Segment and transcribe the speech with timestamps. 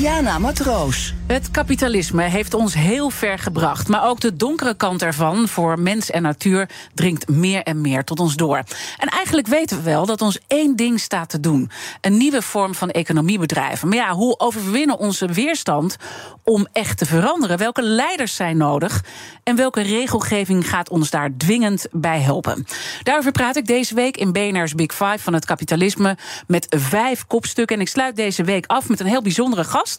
[0.00, 1.14] Diana Matroos.
[1.26, 3.88] Het kapitalisme heeft ons heel ver gebracht.
[3.88, 8.20] Maar ook de donkere kant ervan voor mens en natuur dringt meer en meer tot
[8.20, 8.56] ons door.
[8.98, 12.74] En eigenlijk weten we wel dat ons één ding staat te doen: een nieuwe vorm
[12.74, 13.88] van economie bedrijven.
[13.88, 15.96] Maar ja, hoe overwinnen onze weerstand
[16.44, 17.58] om echt te veranderen?
[17.58, 19.04] Welke leiders zijn nodig?
[19.42, 22.66] En welke regelgeving gaat ons daar dwingend bij helpen?
[23.02, 27.76] Daarover praat ik deze week in BNR's Big Five van het kapitalisme met vijf kopstukken.
[27.76, 29.89] En ik sluit deze week af met een heel bijzondere gast: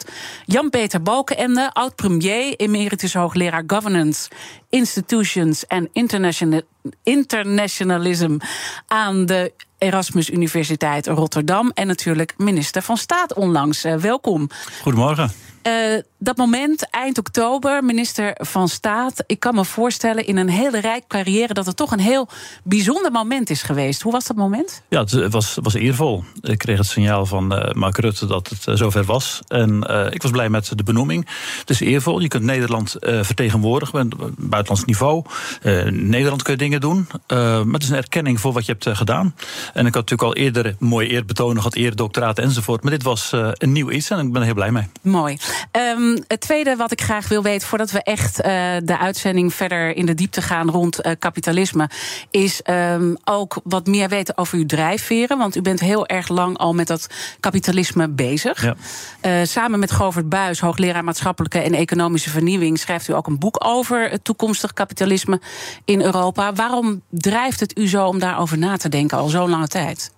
[0.45, 4.29] Jan-Peter Balkenende, oud-premier, emeritus hoogleraar governance,
[4.69, 6.61] institutions en international,
[7.03, 8.37] internationalism
[8.87, 11.71] aan de Erasmus Universiteit Rotterdam.
[11.73, 13.85] En natuurlijk minister van Staat onlangs.
[13.85, 14.49] Uh, welkom.
[14.81, 15.31] Goedemorgen.
[15.67, 19.23] Uh, dat moment, eind oktober, minister van Staat.
[19.25, 22.27] Ik kan me voorstellen in een hele rijk carrière dat het toch een heel
[22.63, 24.01] bijzonder moment is geweest.
[24.01, 24.81] Hoe was dat moment?
[24.89, 26.23] Ja, het was, was eervol.
[26.41, 29.41] Ik kreeg het signaal van uh, Mark Rutte dat het uh, zover was.
[29.47, 31.27] En ik was blij met de benoeming.
[31.59, 32.19] Het is eervol.
[32.19, 35.25] Je kunt Nederland vertegenwoordigen op buitenlands niveau.
[35.89, 37.07] Nederland kun je dingen doen.
[37.27, 39.35] maar het is een erkenning voor wat je hebt gedaan.
[39.73, 42.81] En ik had natuurlijk al eerder mooie eer betonen, had eerder doctoraat enzovoort.
[42.81, 44.87] Maar dit was een nieuw iets en ik ben er heel blij mee.
[45.01, 45.37] Mooi.
[45.71, 48.45] Um, het tweede wat ik graag wil weten, voordat we echt uh,
[48.83, 51.89] de uitzending verder in de diepte gaan rond uh, kapitalisme,
[52.29, 55.37] is um, ook wat meer weten over uw drijfveren.
[55.37, 57.07] Want u bent heel erg lang al met dat
[57.39, 58.63] kapitalisme bezig.
[59.21, 59.45] Ja.
[59.45, 64.09] Samen met Govert Buis, hoogleraar maatschappelijke en economische vernieuwing, schrijft u ook een boek over
[64.09, 65.41] het toekomstig kapitalisme
[65.85, 66.53] in Europa.
[66.53, 70.11] Waarom drijft het u zo om daarover na te denken al zo'n lange tijd?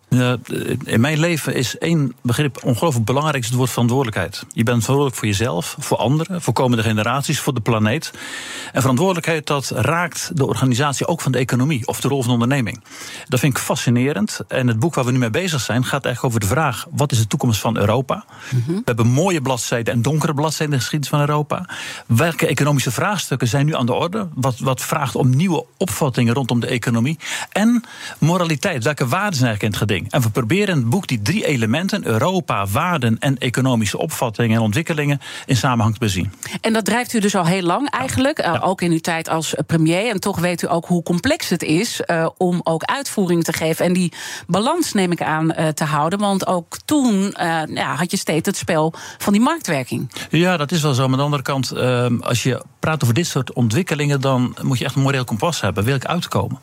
[0.83, 4.43] In mijn leven is één begrip ongelooflijk belangrijk: het woord verantwoordelijkheid.
[4.53, 8.11] Je bent verantwoordelijk voor jezelf, voor anderen, voor komende generaties, voor de planeet.
[8.73, 12.33] En verantwoordelijkheid dat raakt de organisatie ook van de economie of de rol van de
[12.33, 12.83] onderneming.
[13.27, 14.39] Dat vind ik fascinerend.
[14.47, 17.11] En het boek waar we nu mee bezig zijn gaat eigenlijk over de vraag: wat
[17.11, 18.25] is de toekomst van Europa?
[18.49, 18.75] Mm -hmm.
[18.75, 21.69] We hebben mooie bladzijden en donkere bladzijden in de geschiedenis van Europa.
[22.05, 24.27] Welke economische vraagstukken zijn nu aan de orde?
[24.33, 27.19] Wat, wat vraagt om nieuwe opvattingen rondom de economie?
[27.51, 27.83] En
[28.17, 28.83] moraliteit.
[28.83, 30.02] Welke waarden zijn eigenlijk in het geding?
[30.09, 34.61] En we proberen in het boek die drie elementen, Europa, waarden en economische opvattingen en
[34.61, 36.31] ontwikkelingen, in samenhang te bezien.
[36.61, 38.55] En dat drijft u dus al heel lang eigenlijk, ja.
[38.55, 40.09] uh, ook in uw tijd als premier.
[40.09, 43.85] En toch weet u ook hoe complex het is uh, om ook uitvoering te geven.
[43.85, 44.13] En die
[44.47, 46.19] balans neem ik aan uh, te houden.
[46.19, 47.33] Want ook toen
[47.73, 50.11] ja, had je steeds het spel van die marktwerking.
[50.29, 51.01] Ja, dat is wel zo.
[51.01, 54.77] Maar aan de andere kant, ehm, als je praat over dit soort ontwikkelingen, dan moet
[54.77, 55.83] je echt een moreel kompas hebben.
[55.83, 56.59] Wil ik uitkomen?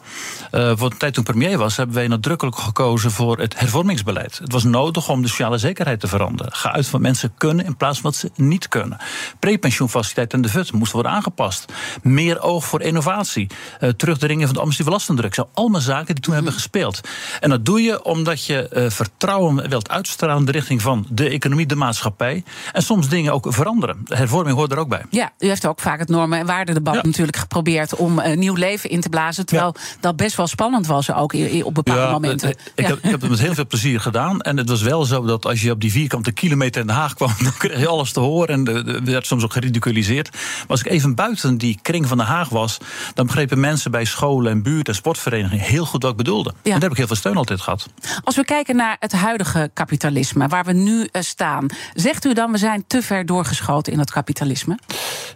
[0.50, 4.38] voor de tijd toen premier was, hebben wij nadrukkelijk gekozen voor het hervormingsbeleid.
[4.38, 6.52] Het was nodig om de sociale zekerheid te veranderen.
[6.52, 8.98] Ga uit wat mensen kunnen in plaats van wat ze niet kunnen.
[9.38, 11.72] Prepensioenfaciliteit en de VUT moesten worden aangepast.
[12.02, 13.46] Meer oog voor innovatie.
[13.80, 15.34] Uh, terugdringen van de administratieve belastendruk.
[15.34, 17.00] Zo allemaal zaken die toen hebben gespeeld.
[17.40, 21.28] En dat doe je omdat je uh, vertrouwen wilt uitstralen in de richting van de
[21.28, 22.44] economie, de maatschappij.
[22.72, 24.00] En soms dingen ook veranderen.
[24.04, 25.02] De hervorming hoort er ook bij.
[25.10, 27.00] Ja, u heeft ook vaak het normen- en waardedebat ja.
[27.02, 29.46] natuurlijk geprobeerd om uh, nieuw leven in te blazen.
[29.46, 29.82] Terwijl ja.
[30.00, 32.54] dat best wel spannend was ook op bepaalde ja, momenten.
[32.74, 34.40] Ik, heb, heb het met heel veel plezier gedaan.
[34.40, 37.14] En het was wel zo dat als je op die vierkante kilometer in Den Haag
[37.14, 38.48] kwam, dan kreeg je alles te horen.
[38.48, 40.32] En de, werd soms ook geridiculiseerd.
[40.32, 42.78] Maar als ik even buiten die kring van Den Haag was,
[43.14, 46.50] dan begrepen mensen bij scholen en buurt en sportverenigingen heel goed wat ik bedoelde.
[46.50, 46.56] Ja.
[46.62, 47.86] En daar heb ik heel veel steun altijd gehad.
[48.24, 52.52] Als we kijken naar het huidige kapitalisme, waar we nu uh, staan, zegt u dan
[52.52, 54.78] we zijn te ver doorgeschoten in het kapitalisme?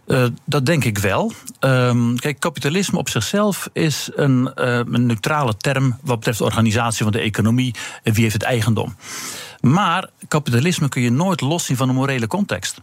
[0.07, 1.33] Uh, dat denk ik wel.
[1.61, 7.03] Um, kijk, kapitalisme op zichzelf is een, uh, een neutrale term wat betreft de organisatie
[7.03, 7.64] van de economie
[8.03, 8.97] en wie heeft het eigendom.
[9.65, 12.81] Maar kapitalisme kun je nooit loszien van een morele context.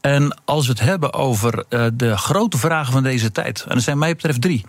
[0.00, 3.82] En als we het hebben over uh, de grote vragen van deze tijd, en er
[3.82, 4.64] zijn mij betreft drie,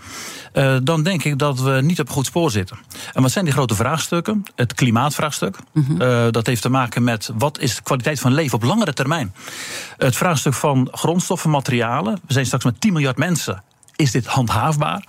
[0.54, 2.78] uh, dan denk ik dat we niet op een goed spoor zitten.
[3.14, 4.44] En wat zijn die grote vraagstukken?
[4.56, 5.58] Het klimaatvraagstuk.
[5.72, 6.02] Mm -hmm.
[6.02, 9.34] uh, dat heeft te maken met wat is de kwaliteit van leven op langere termijn.
[9.98, 12.20] Het vraagstuk van grondstoffen, materialen.
[12.28, 13.64] We zijn straks met 10 miljard mensen.
[13.96, 15.06] Is dit handhaafbaar?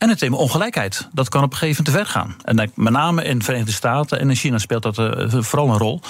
[0.00, 1.08] En het thema ongelijkheid.
[1.12, 2.36] Dat kan op een gegeven moment te ver gaan.
[2.44, 5.78] En met name in de Verenigde Staten en in China speelt dat uh, vooral een
[5.78, 6.00] rol.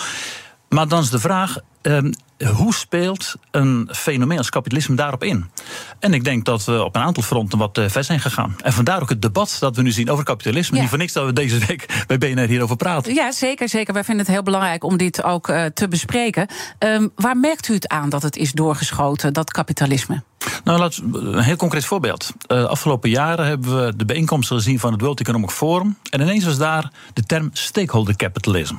[0.71, 1.57] Maar dan is de vraag.
[1.83, 2.13] Um,
[2.55, 5.51] hoe speelt een fenomeen als kapitalisme daarop in?
[5.99, 8.57] En ik denk dat we op een aantal fronten wat uh, ver zijn gegaan.
[8.63, 10.75] En vandaar ook het debat dat we nu zien over kapitalisme.
[10.75, 10.81] Ja.
[10.81, 13.15] Niet voor niks dat we deze week bij BNR hierover praten.
[13.15, 13.69] Ja, zeker.
[13.69, 13.95] zeker.
[13.95, 16.49] Wij vinden het heel belangrijk om dit ook uh, te bespreken.
[16.79, 20.23] Um, waar merkt u het aan dat het is doorgeschoten, dat kapitalisme?
[20.65, 22.33] Nou, laat, een heel concreet voorbeeld.
[22.49, 25.99] Uh, afgelopen jaren hebben we de bijeenkomsten gezien van het World Economic Forum.
[26.11, 28.75] En ineens was daar de term stakeholder capitalism.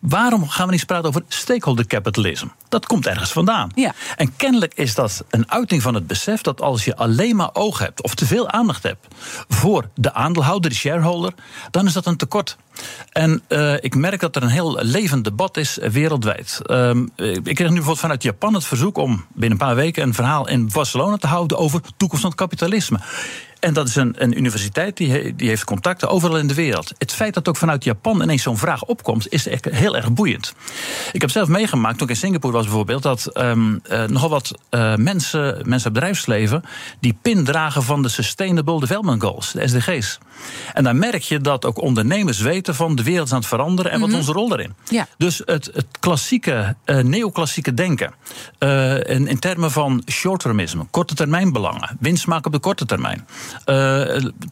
[0.00, 2.46] Waarom gaan we niet praten over stakeholder capitalism?
[2.68, 3.70] Dat komt ergens vandaan.
[3.74, 3.94] Ja.
[4.16, 7.78] En kennelijk is dat een uiting van het besef dat als je alleen maar oog
[7.78, 9.06] hebt of te veel aandacht hebt
[9.48, 11.32] voor de aandeelhouder, de shareholder,
[11.70, 12.56] dan is dat een tekort.
[13.12, 16.60] En uh, ik merk dat er een heel levend debat is wereldwijd.
[16.70, 20.14] Um, ik kreeg nu bijvoorbeeld vanuit Japan het verzoek om binnen een paar weken een
[20.14, 22.98] verhaal in Barcelona te houden over toekomst van het kapitalisme.
[23.60, 26.92] En dat is een, een universiteit die, die heeft contacten overal in de wereld.
[26.98, 30.54] Het feit dat ook vanuit Japan ineens zo'n vraag opkomt, is echt heel erg boeiend.
[31.12, 34.52] Ik heb zelf meegemaakt, toen ik in Singapore was bijvoorbeeld, dat um, uh, nogal wat
[34.70, 36.62] uh, mensen, mensen uit het bedrijfsleven,
[37.00, 40.18] die pin dragen van de Sustainable Development Goals, de SDG's.
[40.74, 43.92] En dan merk je dat ook ondernemers weten van de wereld is aan het veranderen
[43.92, 44.22] en wat mm -hmm.
[44.22, 44.74] onze rol erin.
[44.84, 45.06] Ja.
[45.16, 48.14] Dus het, het klassieke, uh, neoclassieke denken,
[49.06, 53.26] in, in termen van short-termisme, korte termijn belangen, winst maken op de korte termijn.
[53.66, 53.76] Uh,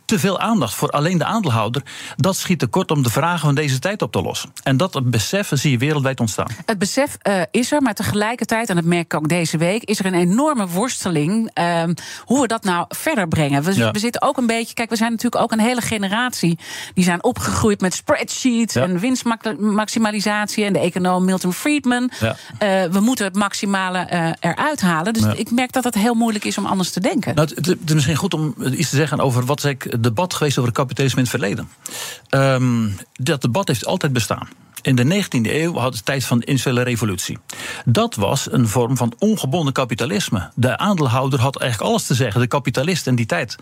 [0.04, 1.82] te veel aandacht voor alleen de aandeelhouder.
[2.16, 4.50] Dat schiet tekort om de vragen van deze tijd op te lossen.
[4.62, 6.46] En dat besef zie je wereldwijd ontstaan.
[6.66, 9.98] Het besef uh, is er, maar tegelijkertijd, en dat merk ik ook deze week, is
[9.98, 11.82] er een enorme worsteling uh,
[12.24, 13.62] hoe we dat nou verder brengen.
[13.62, 13.90] We, ja.
[13.90, 16.58] we, zitten ook een beetje, kijk, we zijn natuurlijk ook een hele generatie
[16.94, 18.82] die zijn opgegroeid met spreadsheets ja.
[18.82, 22.10] en winstmaximalisatie en de econoom Milton Friedman.
[22.20, 22.36] Ja.
[22.62, 25.12] Uh, we moeten het maximale eruit halen.
[25.12, 27.34] Dus ik merk dat het heel moeilijk is om anders te denken.
[27.34, 30.34] Nou, het, het is misschien goed om iets te zeggen over wat is het debat
[30.34, 31.68] geweest over het kapitalisme in het verleden.
[32.30, 34.48] Um, dat debat heeft altijd bestaan.
[34.86, 37.38] In de 19e eeuw had het tijd van de industriële revolutie.
[37.84, 40.50] Dat was een vorm van ongebonden kapitalisme.
[40.54, 43.56] De aandeelhouder had eigenlijk alles te zeggen, de kapitalist in die tijd.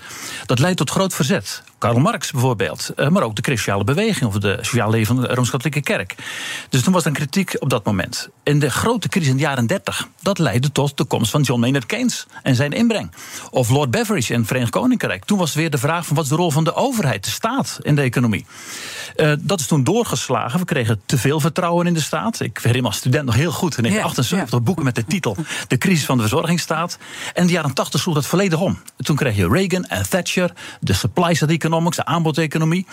[0.46, 1.62] Dat leidt tot groot verzet.
[1.78, 5.80] Karl Marx bijvoorbeeld, maar ook de christiale beweging of de sociaal leven van de Rooms-Katholieke
[5.80, 6.14] Kerk.
[6.68, 8.28] Dus toen was er een kritiek op dat moment.
[8.42, 11.60] In de grote crisis in de jaren 30, dat leidde tot de komst van John
[11.60, 13.10] Maynard Keynes en zijn inbreng.
[13.50, 15.24] Of Lord Beveridge in het Verenigd Koninkrijk.
[15.24, 17.78] Toen was weer de vraag van wat is de rol van de overheid, de staat
[17.82, 18.46] in de economie.
[19.16, 20.58] Uh, dat is toen doorgeslagen.
[20.58, 22.40] We kregen te veel vertrouwen in de staat.
[22.40, 25.36] Ik herinner me als student nog heel goed in 1978 ja, boeken met de titel
[25.68, 26.98] De crisis van de verzorgingsstaat.
[27.34, 28.78] En in de jaren 80 sloeg dat volledig om.
[28.96, 32.86] Toen kreeg je Reagan en Thatcher, de supply side economics, de aanbodeconomie.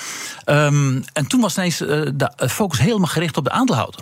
[0.45, 4.01] Um, en toen was ineens uh, de focus helemaal gericht op de aandeelhouder.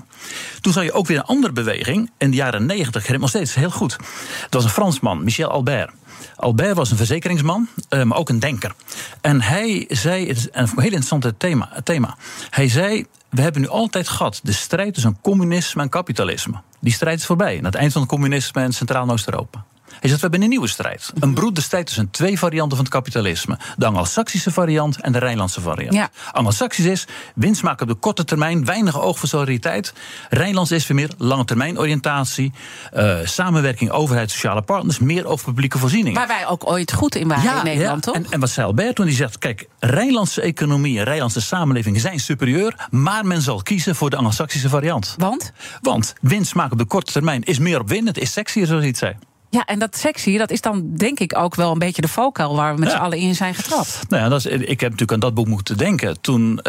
[0.62, 3.56] Toen zag je ook weer een andere beweging in de jaren 90, herinner nog steeds
[3.56, 3.96] heel goed.
[4.42, 5.92] Dat was een Fransman, Michel Albert.
[6.36, 8.76] Albert was een verzekeringsman, uh, maar ook een denker.
[9.22, 12.18] En hij zei, het is een heel interessant thema, thema.
[12.50, 16.62] Hij zei, we hebben nu altijd gehad de strijd tussen communisme en kapitalisme.
[16.80, 17.58] Die strijd is voorbij.
[17.58, 19.66] Aan het eind van het communisme in Centraal- en Oost-Europa.
[20.00, 21.12] Hij zegt, we hebben een nieuwe strijd.
[21.20, 23.58] Een broede strijd tussen twee varianten van het kapitalisme.
[23.78, 25.94] De Anglo-Saxische variant en de Rijnlandse variant.
[25.94, 26.10] Ja.
[26.32, 29.94] Anglo-Saxisch is winst maken op de korte termijn, weinig oog voor solidariteit.
[30.30, 32.54] Rijnlands is weer meer lange termijn oriëntatie.
[32.94, 36.20] Uh, samenwerking overheid, sociale partners, meer over publieke voorzieningen.
[36.20, 38.12] Waar wij ook ooit goed in waren ja, in Nederland, ja.
[38.12, 38.22] toch?
[38.22, 39.06] En, en wat zei Albert toen?
[39.06, 44.10] Die zegt, kijk, Rijnlandse economie en Rijnlandse samenleving zijn superieur, maar men zal kiezen voor
[44.10, 45.16] de Anglo-Saxische variant.
[45.18, 45.52] Want?
[45.82, 48.98] Want winst maken op de korte termijn is meer opwindend, is sexier, zoals hij het
[48.98, 49.16] zei.
[49.50, 52.56] Ja, en dat sexy, dat is dan denk ik ook wel een beetje de valkuil
[52.56, 52.96] waar we met ja.
[52.96, 54.00] z'n allen in zijn getrapt.
[54.10, 56.22] Nou ja, dat is, ik heb natuurlijk aan dat boek moeten denken.
[56.22, 56.64] Toen uh,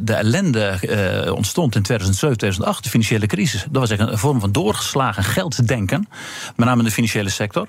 [0.00, 0.78] de ellende
[1.26, 3.66] uh, ontstond in 2007, 2008, de financiële crisis.
[3.70, 6.08] Dat was echt een vorm van doorgeslagen gelddenken.
[6.56, 7.68] Met name in de financiële sector.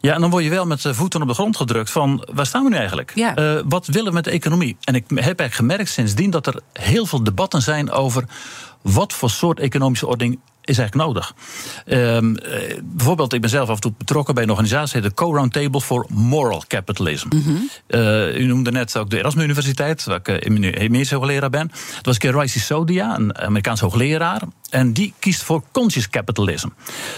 [0.00, 2.46] Ja, en dan word je wel met de voeten op de grond gedrukt van waar
[2.46, 3.12] staan we nu eigenlijk?
[3.14, 3.38] Ja.
[3.38, 4.76] Uh, wat willen we met de economie?
[4.84, 8.24] En ik heb eigenlijk gemerkt sindsdien dat er heel veel debatten zijn over
[8.82, 11.34] wat voor soort economische ordening is eigenlijk nodig.
[11.86, 15.80] Um, uh, bijvoorbeeld, ik ben zelf af en toe betrokken bij een organisatie, de Co-Roundtable
[15.80, 17.28] for Moral Capitalism.
[17.28, 17.68] Mm -hmm.
[17.88, 21.68] uh, u noemde net ook de Erasmus Universiteit, waar ik emeritus hoogleraar ben.
[21.68, 24.42] Dat was een keer Rice Sodia, een Amerikaans hoogleraar.
[24.70, 26.68] En die kiest voor conscious capitalism.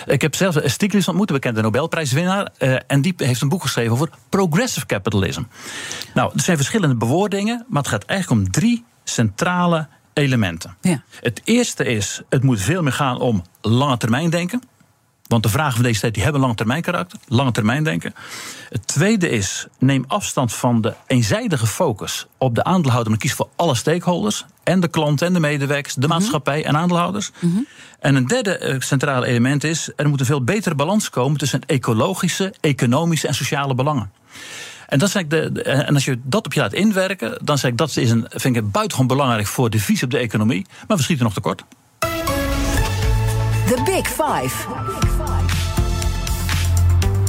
[0.07, 2.51] Ik heb zelf Stiglitz ontmoet, de bekende Nobelprijswinnaar.
[2.59, 5.43] Uh, en die heeft een boek geschreven over progressive capitalism.
[6.15, 9.89] Nou, er zijn verschillende bewoordingen, maar het gaat eigenlijk om drie centrale
[10.19, 10.77] elementen.
[10.81, 11.03] Ja.
[11.21, 14.63] Het eerste is, het moet veel meer gaan om lange termijn denken.
[15.27, 18.15] Want de vragen van deze tijd die hebben lange termijn karakter, lange termijn denken.
[18.69, 23.49] Het tweede is, neem afstand van de eenzijdige focus op de aandeelhouder, maar kies voor
[23.57, 24.45] alle stakeholders.
[24.63, 27.31] En de klanten en de medewerkers, de maatschappij en aandeelhouders.
[27.31, 27.47] Mhm.
[27.47, 27.67] Mm -hmm.
[28.01, 31.61] En een derde uh, centrale element is, er moet een veel betere balans komen tussen
[31.67, 34.11] ecologische, economische en sociale belangen.
[34.89, 37.71] En, dat is de, de, en als je dat op je laat inwerken, dan zeg
[37.71, 40.67] ik dat is een, vind ik buitengewoon belangrijk voor de visie op de economie.
[40.87, 41.65] Maar we schieten nog tekort.
[43.67, 44.67] The Big Five.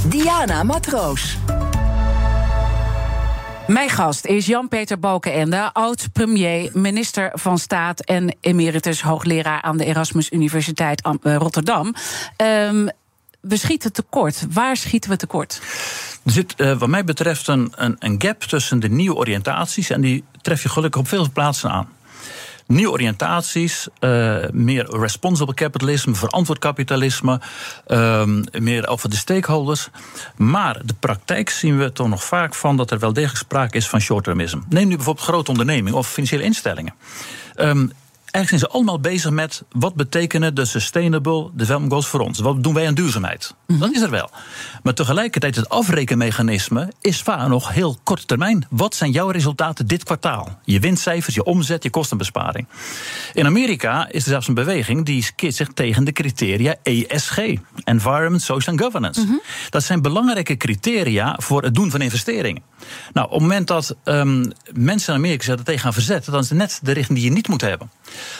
[0.07, 1.37] Diana Matroos.
[3.67, 10.31] Mijn gast is Jan-Peter Balkenende, oud-premier, minister van Staat en emeritus hoogleraar aan de Erasmus
[10.31, 11.93] Universiteit eh, Rotterdam.
[12.37, 12.89] Um,
[13.41, 14.45] we schieten tekort.
[14.49, 15.61] Waar schieten we tekort?
[16.23, 19.89] Er zit, uh, wat mij betreft, een, een, een gap tussen de nieuwe oriëntaties.
[19.89, 21.87] En die tref je gelukkig op veel plaatsen aan
[22.69, 27.41] nieuwe oriëntaties, uh, meer responsible capitalisme, verantwoord kapitalisme,
[27.87, 29.89] uh, meer over de stakeholders.
[30.35, 33.87] Maar de praktijk zien we toch nog vaak van dat er wel degelijk sprake is
[33.87, 34.61] van short-termisme.
[34.69, 36.93] Neem nu bijvoorbeeld grote ondernemingen of financiële instellingen.
[37.55, 37.91] Um,
[38.31, 42.39] Eigenlijk zijn ze allemaal bezig met wat betekenen de Sustainable Development Goals voor ons.
[42.39, 43.55] Wat doen wij aan duurzaamheid?
[43.67, 43.79] Mhm.
[43.79, 44.29] Dat is er wel.
[44.83, 48.65] Maar tegelijkertijd het afrekenmechanisme is vaak nog heel kort termijn.
[48.69, 50.59] Wat zijn jouw resultaten dit kwartaal?
[50.63, 52.67] Je winstcijfers, je omzet, je kostenbesparing.
[53.33, 57.37] In Amerika is er zelfs een beweging die keert zich tegen de criteria ESG.
[57.83, 59.21] Environment, Social and Governance.
[59.21, 59.33] Mhm.
[59.69, 62.63] Dat zijn belangrijke criteria voor het doen van investeringen.
[63.13, 66.41] Nou, op het moment dat um, mensen in Amerika zich er tegen gaan verzetten, dan
[66.41, 67.89] is het net de richting die je niet moet hebben.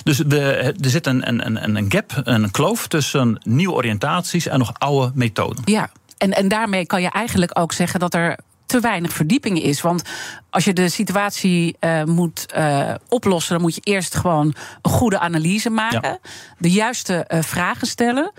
[0.03, 5.11] Dus er zit een, een, een gap, een kloof tussen nieuwe oriëntaties en nog oude
[5.13, 5.63] methoden.
[5.65, 9.81] Ja, en, en daarmee kan je eigenlijk ook zeggen dat er te weinig verdieping is.
[9.81, 10.03] Want
[10.49, 15.19] als je de situatie uh, moet uh, oplossen, dan moet je eerst gewoon een goede
[15.19, 16.19] analyse maken,
[16.57, 18.31] de juiste uh, vragen stellen.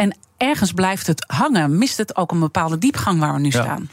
[0.00, 1.78] En ergens blijft het hangen.
[1.78, 3.90] Mist het ook een bepaalde diepgang waar we nu staan?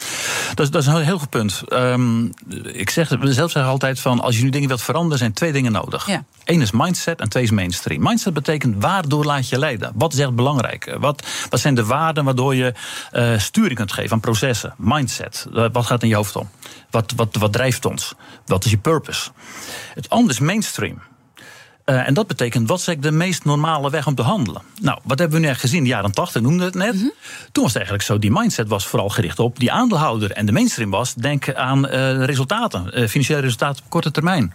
[0.55, 1.63] Dat is, dat is een heel goed punt.
[1.69, 2.31] Um,
[2.63, 5.71] ik zeg, zelf zeg altijd van als je nu dingen wilt veranderen, zijn twee dingen
[5.71, 6.07] nodig.
[6.07, 6.23] Ja.
[6.43, 8.03] Eén is mindset en twee is mainstream.
[8.03, 9.91] Mindset betekent waardoor laat je leiden?
[9.95, 10.95] Wat is echt belangrijk?
[10.99, 12.73] Wat, wat zijn de waarden waardoor je
[13.13, 14.73] uh, sturing kunt geven aan processen?
[14.77, 15.47] Mindset.
[15.51, 16.49] Wat gaat in je hoofd om?
[16.89, 18.13] Wat, wat, wat drijft ons?
[18.45, 19.31] Wat is je purpose?
[19.93, 21.01] Het andere is mainstream.
[21.89, 24.61] Uh, en dat betekent, wat is eigenlijk de meest normale weg om te handelen?
[24.81, 25.83] Nou, wat hebben we nu echt gezien?
[25.83, 26.93] De jaren 80 noemde het net.
[26.93, 27.13] Mm -hmm.
[27.51, 30.31] Toen was het eigenlijk zo, die mindset was vooral gericht op die aandeelhouder.
[30.31, 34.53] En de mainstream was, denk aan uh, resultaten, uh, financiële resultaten op korte termijn.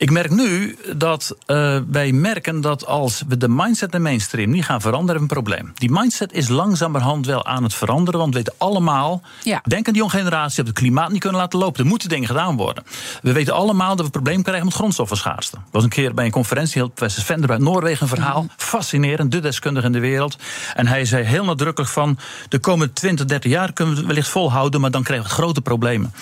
[0.00, 4.64] Ik merk nu dat uh, wij merken dat als we de mindset en mainstream niet
[4.64, 5.72] gaan veranderen, hebben we een probleem.
[5.74, 9.60] Die mindset is langzamerhand wel aan het veranderen, want we weten allemaal, ja.
[9.64, 11.80] denk aan die jonge generatie, dat we het klimaat niet kunnen laten lopen.
[11.80, 12.84] Er moeten dingen gedaan worden.
[13.22, 15.56] We weten allemaal dat we een probleem krijgen met grondstoffenschaarste.
[15.56, 18.42] Er was een keer bij een conferentie, heel professor Vender uit Noorwegen, een verhaal.
[18.42, 18.50] Mm.
[18.56, 20.38] Fascinerend, de deskundige in de wereld.
[20.74, 24.28] En hij zei heel nadrukkelijk van, de komende 20, 30 jaar kunnen we het wellicht
[24.28, 26.12] volhouden, maar dan krijgen we grote problemen.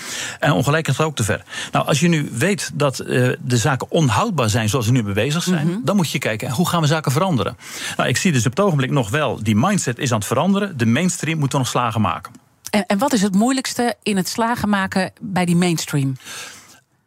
[0.40, 1.42] En ongelijkheid gaat ook te ver.
[1.72, 5.42] Nou, als je nu weet dat uh, de zaken onhoudbaar zijn zoals we nu bezig
[5.42, 5.84] zijn, mm -hmm.
[5.84, 7.56] dan moet je kijken hoe gaan we zaken veranderen.
[7.96, 10.78] Nou, ik zie dus op het ogenblik nog wel, die mindset is aan het veranderen.
[10.78, 12.32] De mainstream moet er nog slagen maken.
[12.70, 16.16] En, en wat is het moeilijkste in het slagen maken bij die mainstream?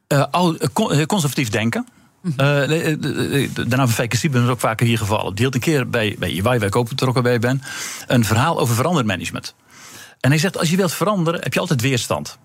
[0.07, 0.23] Uh,
[1.07, 1.87] conservatief denken.
[2.21, 2.71] Mm -hmm.
[2.71, 5.35] uh, daarna van Fijke Sieben is ook vaker hier gevallen.
[5.35, 7.61] Die hield een keer bij, bij EY, waar ik ook betrokken bij ben,
[8.07, 9.55] een verhaal over verandermanagement.
[10.19, 12.37] En hij zegt, als je wilt veranderen, heb je altijd weerstand.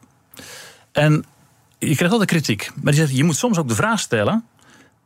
[0.93, 1.25] En
[1.79, 2.71] je krijgt altijd kritiek.
[2.75, 4.45] Maar die zegt, je moet soms ook de vraag stellen.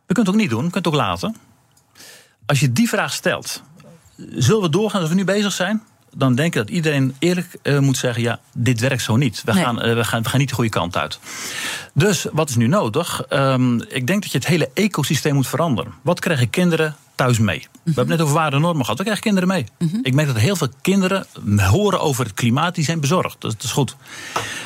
[0.06, 1.36] We kunnen het ook niet doen, we kunnen het ook laten.
[2.46, 3.62] Als je die vraag stelt,
[4.16, 5.82] zullen we doorgaan als we nu bezig zijn?
[6.14, 9.42] Dan denk ik dat iedereen eerlijk uh, moet zeggen: ja, dit werkt zo niet.
[9.44, 9.64] We, nee.
[9.64, 11.18] gaan, uh, we, gaan, we gaan niet de goede kant uit.
[11.94, 13.24] Dus wat is nu nodig?
[13.30, 15.92] Um, ik denk dat je het hele ecosysteem moet veranderen.
[16.02, 17.58] Wat krijgen kinderen thuis mee?
[17.58, 17.80] Mm -hmm.
[17.84, 18.96] We hebben het net over waarden en normen gehad.
[18.96, 19.66] Wat krijgen kinderen mee?
[19.78, 20.00] Mm -hmm.
[20.02, 23.40] Ik merk dat heel veel kinderen horen over het klimaat, die zijn bezorgd.
[23.40, 23.96] Dat, dat is goed.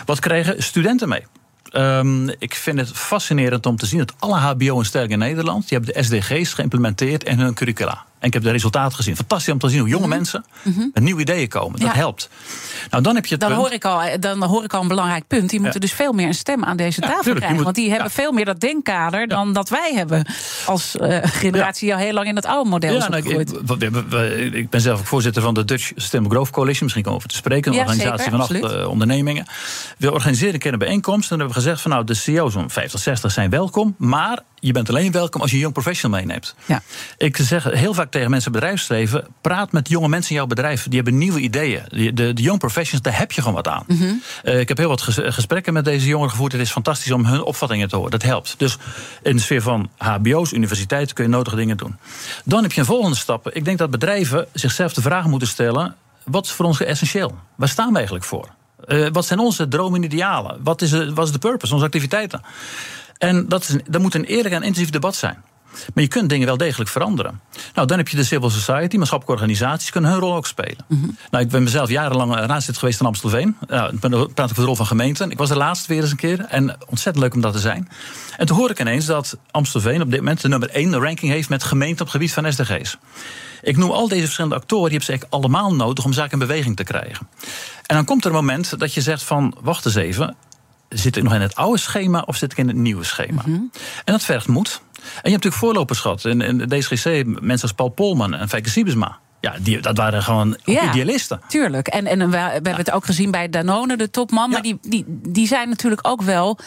[0.04, 1.26] Wat krijgen studenten mee?
[1.76, 5.68] Um, ik vind het fascinerend om te zien dat alle HBO-instellingen in Nederland...
[5.68, 8.04] die hebben de SDG's geïmplementeerd in hun curricula.
[8.24, 9.16] En ik heb de resultaten gezien.
[9.16, 10.18] Fantastisch om te zien hoe jonge mm -hmm.
[10.18, 10.90] mensen mm -hmm.
[10.94, 11.80] met nieuwe ideeën komen.
[11.80, 11.94] Dat ja.
[11.94, 12.28] helpt.
[12.90, 13.62] Nou, dan heb je het dan, punt.
[13.62, 15.50] hoor ik al, dan hoor ik al een belangrijk punt.
[15.50, 15.86] Die moeten ja.
[15.86, 17.54] dus veel meer een stem aan deze tafel krijgen.
[17.54, 20.26] Moet, want die hebben veel meer dat denkkader dan dat wij hebben.
[20.66, 24.80] Als uh, generatie al heel lang in het oude model is nou, ik, ik, ben
[24.80, 26.82] zelf ook voorzitter van de Dutch Sustainable Growth Coalition.
[26.82, 27.72] Misschien komen we over te spreken.
[27.72, 29.46] Een organisatie zeker, van acht uh, ondernemingen.
[29.98, 31.30] We organiseren een keer een bijeenkomst.
[31.30, 33.94] En hebben we gezegd van nou, de CEO's van 50, 60 zijn welkom.
[33.98, 36.54] Maar je bent alleen welkom als je een jong professional meeneemt.
[36.66, 36.82] Ja.
[37.16, 40.82] Ik zeg heel vaak tegen mensen bedrijfsleven: praat met jonge mensen in jouw bedrijf.
[40.82, 41.82] Die hebben nieuwe ideeën.
[41.88, 43.84] De, de, de young professionals, daar heb je gewoon wat aan.
[43.86, 44.22] Mm -hmm.
[44.44, 46.52] uh, ik heb heel wat gesprekken met deze jongeren gevoerd.
[46.52, 48.10] Het is fantastisch om hun opvattingen te horen.
[48.10, 48.54] Dat helpt.
[48.58, 48.76] Dus
[49.22, 51.96] in de sfeer van HBO's, universiteiten kun je nodige dingen doen.
[52.44, 53.50] Dan heb je een volgende stap.
[53.50, 55.94] Ik denk dat bedrijven zichzelf de vraag moeten stellen:
[56.24, 57.38] wat is voor ons essentieel?
[57.54, 58.48] Waar staan we eigenlijk voor?
[58.86, 60.58] Uh, wat zijn onze dromen en idealen?
[60.62, 62.42] Wat is, wat is de purpose, onze activiteiten?
[63.18, 65.42] En dat, is, dat moet een eerlijk en intensief debat zijn.
[65.94, 67.40] Maar je kunt dingen wel degelijk veranderen.
[67.74, 70.84] Nou, dan heb je de civil society, maatschappelijke organisaties kunnen hun rol ook spelen.
[70.86, 71.08] Mhm.
[71.30, 73.56] Nou, ik ben mezelf jarenlang raadslid geweest in Amstelveen.
[73.66, 75.30] Nou, dan praat ik over de rol van gemeenten.
[75.30, 76.40] Ik was de laatste weer eens een keer.
[76.40, 77.88] En ontzettend leuk om dat te zijn.
[78.36, 81.48] En toen hoor ik ineens dat Amstelveen op dit moment de nummer 1 ranking heeft
[81.48, 82.96] met gemeenten op het gebied van SDG's.
[83.62, 86.38] Ik noem al deze verschillende actoren, die hebben ze eigenlijk allemaal nodig om zaken in
[86.38, 87.28] beweging te krijgen.
[87.86, 90.36] En dan komt er een moment dat je zegt van, wacht eens even,
[90.88, 93.42] zit ik nog in het oude schema of zit ik in het nieuwe schema?
[93.46, 93.52] Mhm.
[94.04, 94.80] En dat vergt moed.
[95.04, 96.24] En je hebt natuurlijk voorlopers gehad.
[96.24, 99.18] In, in de DSGC, mensen als Paul Polman en Fijke Siebesma.
[99.40, 100.88] Ja, die, dat waren gewoon Ja.
[100.88, 101.40] idealisten.
[101.48, 101.86] Tuurlijk.
[101.88, 104.50] En, en we, we hebben het ook gezien bij Danone, de topman.
[104.50, 106.58] Maar die, die, die zijn natuurlijk ook wel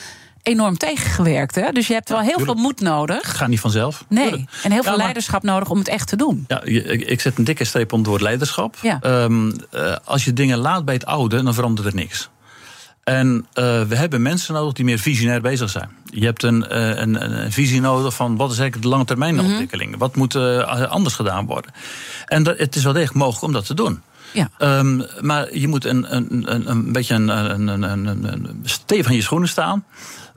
[0.43, 1.55] enorm tegengewerkt.
[1.55, 1.71] Hè?
[1.71, 3.37] Dus je hebt wel heel veel moed nodig.
[3.37, 4.05] Gaat niet vanzelf.
[4.09, 4.49] Nee, Tuurlijk.
[4.63, 6.45] en heel veel maar- leiderschap nodig om het echt te doen.
[6.47, 8.75] Ja, ik ik zet een dikke streep om het woord leiderschap.
[8.81, 8.99] Ja.
[9.01, 12.29] Eh, als je dingen laat bij het oude, dan verandert er niks.
[13.07, 15.89] En eh, we hebben mensen nodig die meer visionair bezig zijn.
[16.05, 19.35] Je hebt een, eh, een, een visie nodig van wat is eigenlijk de lange termijn
[19.35, 19.45] Mhm.
[19.45, 19.97] ontwikkeling?
[19.97, 21.71] Wat moet eh, anders gedaan worden?
[22.25, 24.01] En dat, het is wel degelijk mogelijk om dat te doen.
[24.33, 24.49] Ja.
[24.57, 29.15] Ehm, maar je moet een, een, een, een beetje een, een, een, een, stevig in
[29.15, 29.85] je schoenen staan.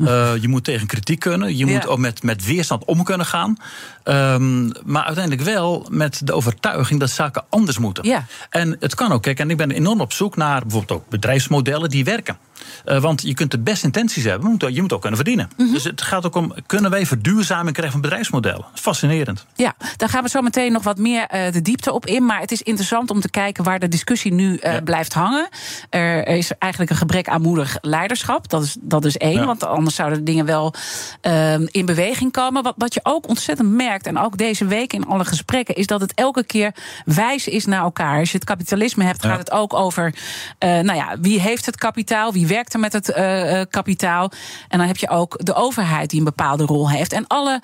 [0.06, 1.56] Eh, je moet tegen kritiek kunnen.
[1.56, 1.72] Je Ja.
[1.72, 3.56] moet ook met, met weerstand om kunnen gaan.
[4.04, 8.04] Ehm, maar uiteindelijk wel met de overtuiging dat zaken anders moeten.
[8.04, 8.24] Ja.
[8.50, 9.22] En het kan ook.
[9.22, 12.38] Kijk, en ik ben enorm op zoek naar bijvoorbeeld ook bedrijfsmodellen die werken.
[12.84, 15.50] Eh, want je kunt de beste intenties hebben, maar je moet- ook kunnen verdienen.
[15.56, 15.72] Mhm.
[15.72, 18.64] Dus het gaat ook om, kunnen wij verduurzaming krijgen van bedrijfsmodellen?
[18.74, 19.46] Fascinerend.
[19.54, 22.26] Ja, daar gaan we zo meteen nog wat meer eh, de diepte op in.
[22.26, 24.80] Maar het is interessant om te kijken waar de discussie nu Ja.
[24.80, 25.48] blijft hangen.
[25.90, 28.48] Er is eigenlijk een gebrek aan moedig leiderschap.
[28.48, 29.44] Dat is, dat is één, Ja.
[29.46, 30.74] want anders zouden dingen wel
[31.20, 32.62] ehm, in beweging komen.
[32.62, 36.00] Wat, wat je ook ontzettend merkt, en ook deze week in alle gesprekken, is dat
[36.00, 38.18] het elke keer wijs is naar elkaar.
[38.18, 39.38] Als je het kapitalisme hebt, gaat Ja.
[39.38, 40.14] het ook over
[40.58, 44.30] eh, nou ja, wie heeft het kapitaal, wie werkt er met het eh, eh, kapitaal.
[44.68, 47.12] En dan heb je ook de overheid die een bepaalde rol heeft.
[47.12, 47.60] En alle.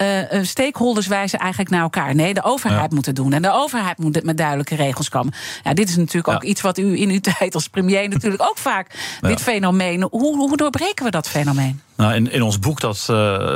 [0.00, 2.14] Eh, stakeholders wijzen eigenlijk naar elkaar.
[2.14, 2.94] Nee, de overheid Ja.
[2.96, 3.32] moet het doen.
[3.32, 5.32] En de overheid moet met duidelijke regels komen.
[5.62, 8.58] Ja, dit is natuurlijk ook iets wat u in uw tijd als premier natuurlijk ook
[8.58, 8.90] vaak.
[9.20, 10.02] Dit fenomeen.
[10.10, 11.80] Hoe, hoe doorbreken we dat fenomeen?
[12.00, 13.54] Nou, in, in ons boek, dat eh,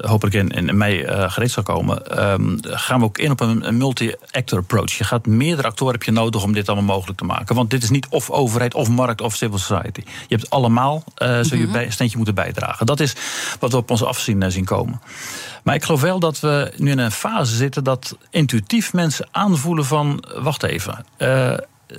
[0.00, 3.66] hopelijk in, in mei eh, gereed zal komen, ehm, gaan we ook in op een,
[3.66, 4.92] een multi-actor approach.
[4.92, 7.54] Je gaat meerdere actoren heb je nodig om dit allemaal mogelijk te maken.
[7.54, 10.02] Want dit is niet of overheid, of markt, of civil society.
[10.28, 11.04] Je hebt allemaal,
[11.40, 12.86] zul je bij, een steentje moeten bijdragen.
[12.86, 13.16] Dat is
[13.60, 15.00] wat we op ons af zien, eh, zien komen.
[15.62, 19.84] Maar ik geloof wel dat we nu in een fase zitten dat intuïtief mensen aanvoelen
[19.84, 21.04] van, wacht even.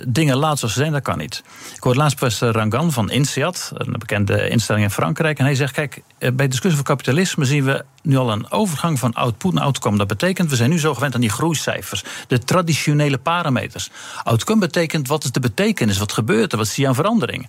[0.06, 1.42] Dingen laten zoals ze zijn, dat kan niet.
[1.76, 5.38] Ik hoorde laatst professor Rangan van INSEAD, een bekende instelling in Frankrijk.
[5.38, 8.98] En hij zegt, kijk, eh, bij discussie over kapitalisme zien we nu al een overgang
[8.98, 9.96] van output naar outcome.
[9.96, 12.04] Dat betekent, we zijn nu zo gewend aan die groeicijfers.
[12.28, 13.90] De traditionele parameters.
[14.24, 15.98] Outcome betekent, wat is de betekenis?
[15.98, 16.58] Wat gebeurt er?
[16.58, 17.48] Wat zie je aan veranderingen?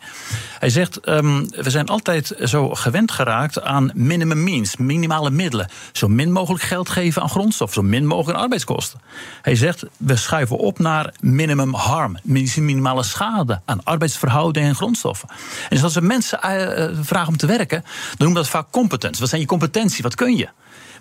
[0.59, 5.69] Hij zegt, ehm, we zijn altijd zo gewend geraakt aan minimum means, minimale middelen.
[5.91, 9.01] Zo min mogelijk geld geven aan grondstof, zo min mogelijk aan arbeidskosten.
[9.41, 12.17] Hij zegt, we schuiven op naar minimum harm,
[12.55, 15.29] minimale schade aan arbeidsverhoudingen en grondstoffen.
[15.29, 18.49] En dus als we mensen eh, eh, vragen om te werken, dan noemen we dat
[18.49, 19.19] vaak competence.
[19.19, 20.03] Wat zijn je competentie?
[20.03, 20.47] Wat kun je?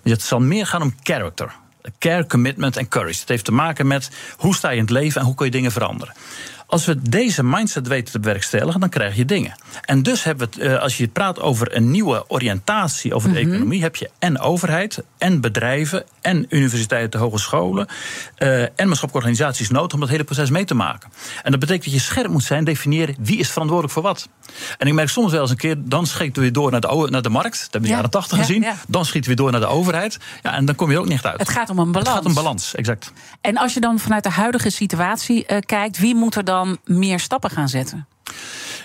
[0.02, 1.54] Het zal meer gaan om character.
[1.98, 3.20] Care, commitment en courage.
[3.20, 5.52] Het heeft te maken met hoe sta je in het leven en hoe kun je
[5.52, 6.14] dingen veranderen.
[6.66, 9.54] Als we deze mindset weten te bewerkstelligen, dan krijg je dingen.
[9.80, 13.38] En dus hebben we het, eh, als je praat over een nieuwe oriëntatie over de
[13.38, 17.86] economie, heb je en overheid, en bedrijven, en universiteiten, hogescholen,
[18.36, 21.10] eh, en maatschappelijke organisaties nodig om dat hele proces mee te maken.
[21.42, 24.28] En dat betekent dat je scherp moet zijn, definiëren wie is verantwoordelijk voor wat.
[24.78, 27.06] En ik merk soms wel eens een keer, dan schieten we weer door naar de,
[27.10, 27.58] naar de markt.
[27.60, 28.62] Dat hebben we in de Ja, jaren tachtig ja, gezien.
[28.62, 28.74] ja.
[28.88, 30.18] Dan schieten we weer door naar de overheid.
[30.42, 31.38] Ja, en dan kom je er ook niet echt uit.
[31.38, 32.08] Het gaat om een balans.
[32.08, 33.12] Het gaat om balans, exact.
[33.40, 37.20] En als je dan vanuit de huidige situatie eh, kijkt, wie moet er dan meer
[37.20, 38.06] stappen gaan zetten?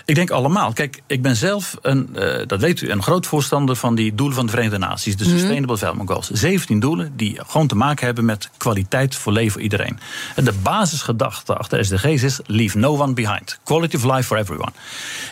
[0.04, 0.72] Ik denk allemaal.
[0.72, 4.36] Kijk, ik ben zelf, een, eh, dat weet u, een groot voorstander van die doelen
[4.36, 5.16] van de Verenigde Naties.
[5.16, 6.30] De Sustainable Development Goals.
[6.30, 9.98] 17 doelen die gewoon te maken hebben met kwaliteit voor leven voor iedereen.
[10.34, 13.58] En de basisgedachte achter SDG's is leave no one behind.
[13.64, 14.72] Quality of life for everyone.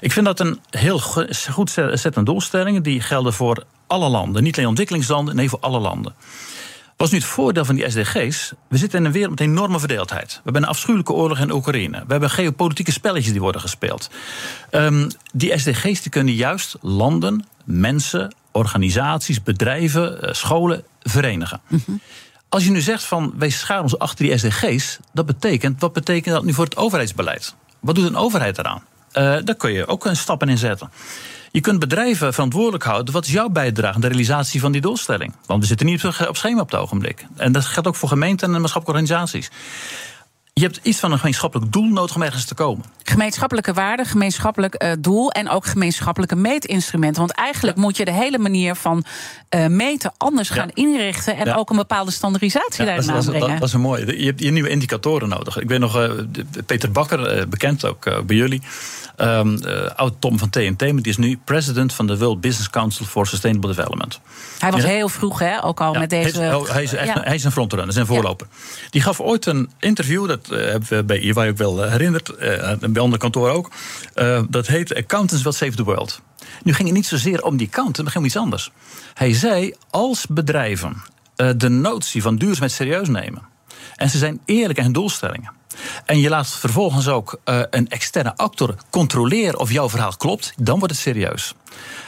[0.01, 2.83] Ik vind dat een heel go- goed set aan doelstellingen.
[2.83, 4.43] Die gelden voor alle landen.
[4.43, 6.15] Niet alleen ontwikkelingslanden, nee voor alle landen.
[6.99, 8.53] Wat is nu het voordeel van die SDG's?
[8.69, 10.33] We zitten in een wereld met enorme verdeeldheid.
[10.33, 11.99] We hebben een afschuwelijke oorlog in Oekraïne.
[12.07, 14.11] We hebben geopolitieke spelletjes die worden gespeeld.
[14.71, 21.61] Ehm, die SDG's die kunnen juist landen, mensen, organisaties, bedrijven, eh, scholen verenigen.
[22.49, 26.35] Als je nu zegt van wij scharen ons achter die SDG's, dat betekent, wat betekent
[26.35, 27.55] dat nu voor het overheidsbeleid?
[27.81, 28.83] Wat doet een overheid eraan?
[29.13, 30.91] Eh daar kun je ook een stappen in zetten.
[31.51, 33.15] Je kunt bedrijven verantwoordelijk houden.
[33.15, 35.35] Wat is jouw bijdrage aan de realisatie van die doelstelling?
[35.47, 37.27] Want we zitten niet op, schema op het ogenblik.
[37.37, 39.51] En dat geldt ook voor gemeenten en maatschappelijke organisaties.
[40.59, 42.85] Je hebt iets van een gemeenschappelijk doel nodig om ergens te komen.
[43.03, 47.21] Gemeenschappelijke waarde, gemeenschappelijk uh, doel en ook gemeenschappelijke meetinstrumenten.
[47.21, 49.05] Want eigenlijk moet je de hele manier van
[49.55, 53.49] uh, meten anders gaan inrichten en ook een bepaalde standaardisatie daarin dat, aanbrengen.
[53.49, 54.19] Dat, dat, is een mooie.
[54.19, 55.59] Je hebt hier nieuwe indicatoren nodig.
[55.59, 56.11] Ik weet nog, uh,
[56.67, 58.63] Peter Bakker, bekend ook bij jullie.
[59.21, 59.59] Um,
[59.97, 63.27] oud Tom van TNT, maar die is nu president van de World Business Council for
[63.27, 64.21] Sustainable Development.
[64.59, 66.41] Hij was heel vroeg, hè, ook al met deze.
[66.41, 68.47] Hij is, hij is, echt, hij is een frontrunner, zijn voorloper.
[68.91, 73.03] Die gaf ooit een interview, dat hebben we bij EY ook wel herinnerd, en bij
[73.03, 73.71] andere kantoren ook.
[74.49, 76.21] Dat heet Accountants Will Save the World.
[76.63, 78.71] Nu ging het niet zozeer om die accountant, maar ging om iets anders.
[79.15, 81.03] Hij zei: als bedrijven
[81.57, 83.43] de notie van duurzaamheid serieus nemen.
[83.97, 85.53] en ze zijn eerlijk in hun doelstellingen.
[86.05, 90.79] En je laat vervolgens ook uh, een externe actor controleren of jouw verhaal klopt, dan
[90.79, 91.55] wordt het serieus.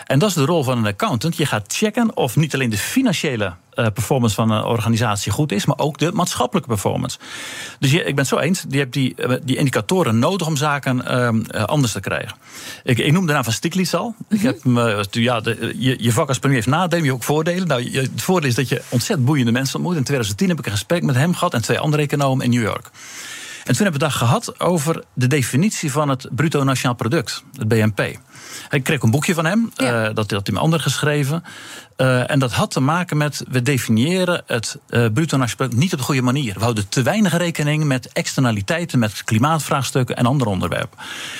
[0.06, 1.36] En dat is de rol van een accountant.
[1.36, 5.64] Je gaat checken of niet alleen de financiële uh, performance van een organisatie goed is,
[5.64, 7.18] maar ook de maatschappelijke performance.
[7.78, 11.02] Dus je, ik ben het zo eens, je hebt die, die indicatoren nodig om zaken
[11.54, 12.36] uh, anders te krijgen.
[12.84, 14.14] Ik, ik noem de naam van Stiglitz al.
[14.28, 17.68] Ik heb, uh, ja, de, je, je vak als premier heeft nadelen, je ook voordelen.
[17.68, 19.96] Nou, je, het voordeel is dat je ontzettend boeiende mensen ontmoet.
[19.96, 22.62] In 2010 heb ik een gesprek met hem gehad en twee andere economen in New
[22.62, 22.90] York.
[23.64, 27.68] En toen hebben we het gehad over de definitie van het bruto nationaal product, het
[27.68, 28.00] BNP.
[28.70, 30.08] Ik kreeg een boekje van hem, ja.
[30.08, 31.44] uh, dat had hij me ander geschreven.
[32.00, 35.92] Uh, en dat had te maken met, we definiëren het uh, bruto nationaal product niet
[35.92, 36.54] op de goede manier.
[36.54, 40.98] We houden te weinig rekening met externaliteiten, met klimaatvraagstukken en andere onderwerpen.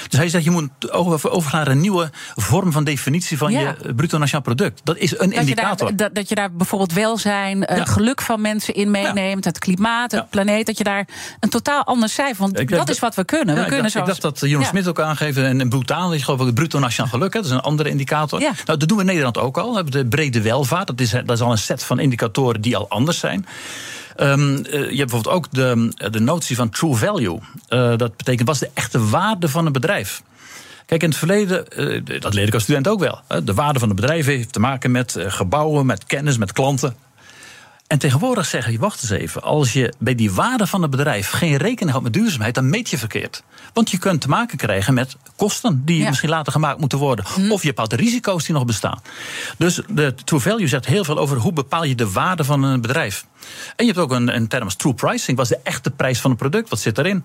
[0.09, 3.61] Dus hij zegt, je moet over naar een nieuwe vorm van definitie van ja.
[3.61, 4.81] je bruto nationaal product.
[4.85, 5.89] Dat is een dat indicator.
[5.89, 7.85] Je daar, dat, dat, je daar bijvoorbeeld welzijn, ja.
[7.85, 11.09] geluk van mensen in meeneemt, het klimaat, het planeet, dat je daar
[11.41, 13.55] een totaal ander cijfer, want dat is wat we kunnen.
[13.55, 16.23] we ik, kunnen dacht, zoals, ik dacht dat Jeroen Smit ook aangeven, en Bhutan is
[16.23, 18.41] geloof ik het bruto nationaal geluk, hè, dat is een andere indicator.
[18.41, 19.69] Nou, dat doen we in Nederland ook al.
[19.69, 20.87] We hebben de brede welvaart.
[20.87, 23.47] Dat is, dat is al een set van indicatoren die al anders zijn.
[24.17, 27.39] Um, uh, je hebt bijvoorbeeld ook de, de notie van true value.
[27.69, 30.23] Uh, dat betekent, wat is de echte waarde van een bedrijf?
[30.87, 33.21] Kijk, in het verleden, uh, dat leer ik als student ook wel.
[33.45, 36.97] De waarde van een bedrijf heeft te maken met gebouwen, met kennis, met klanten.
[37.91, 41.31] En tegenwoordig zeggen je, wacht eens even, als je bij die waarde van het bedrijf
[41.31, 43.43] geen rekening houdt met duurzaamheid, dan meet je verkeerd.
[43.73, 46.09] Want je kunt te maken krijgen met kosten die ja.
[46.09, 47.25] misschien later gemaakt moeten worden.
[47.35, 47.51] Hm.
[47.51, 49.01] Of je bepaalt de risico's die nog bestaan.
[49.59, 52.81] Dus de true value zegt heel veel over hoe bepaal je de waarde van een
[52.81, 53.25] bedrijf.
[53.77, 55.37] En je hebt ook een, een term als true pricing.
[55.37, 56.69] Wat is de echte prijs van een product?
[56.69, 57.25] Wat zit erin?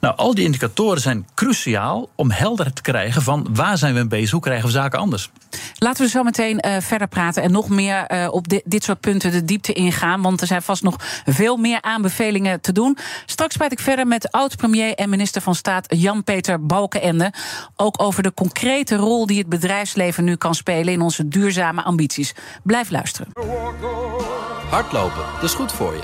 [0.00, 4.08] Nou, al die indicatoren zijn cruciaal om helder te krijgen van waar zijn we mee
[4.08, 5.30] bezig, hoe krijgen we zaken anders.
[5.78, 9.00] Laten we zo meteen uh, verder praten en nog meer uh, op dit, dit soort
[9.00, 9.94] punten de diepte ingaan.
[10.00, 12.98] Want er zijn vast nog veel meer aanbevelingen te doen.
[13.26, 17.32] Straks praat ik verder met oud-premier en minister van Staat Jan-Peter Balkenende.
[17.76, 22.34] Ook over de concrete rol die het bedrijfsleven nu kan spelen in onze duurzame ambities.
[22.62, 23.32] Blijf luisteren.
[24.70, 26.02] Hardlopen, dat is goed voor je.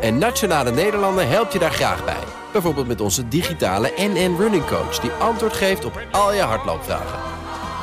[0.00, 2.22] En Nationale Nederlanden helpt je daar graag bij.
[2.52, 4.98] Bijvoorbeeld met onze digitale NN Running Coach...
[4.98, 7.18] die antwoord geeft op al je hardloopvragen.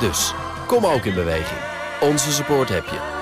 [0.00, 0.34] Dus,
[0.66, 1.60] kom ook in beweging.
[2.00, 3.21] Onze support heb je.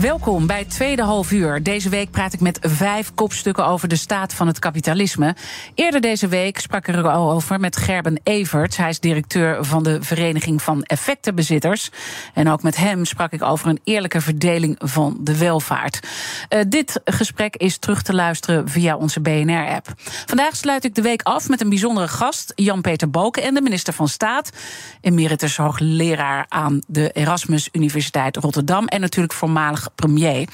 [0.00, 1.62] Welkom bij het tweede half uur.
[1.62, 5.36] Deze week praat ik met vijf kopstukken over de staat van het kapitalisme.
[5.74, 8.76] Eerder deze week sprak ik er al over met Gerben Evert.
[8.76, 11.90] Hij is directeur van de Vereniging van Effectenbezitters.
[12.32, 16.00] En ook met hem sprak ik over een eerlijke verdeling van de welvaart.
[16.48, 19.92] Uh, dit gesprek is terug te luisteren via onze BNR-app.
[20.26, 24.50] Vandaag sluit ik de week af met een bijzondere gast, Jan-Peter Balkenende, minister van Staat,
[25.00, 30.48] emeritus hoogleraar aan de Erasmus Universiteit Rotterdam en natuurlijk voormalig premier.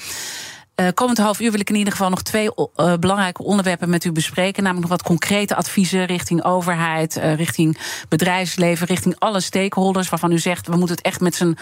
[0.75, 4.05] Uh, komend half uur wil ik in ieder geval nog twee uh, belangrijke onderwerpen met
[4.05, 4.63] u bespreken.
[4.63, 7.77] Namelijk nog wat concrete adviezen richting overheid, uh, richting
[8.09, 10.09] bedrijfsleven, richting alle stakeholders.
[10.09, 11.57] Waarvan u zegt, we moeten het echt met z'n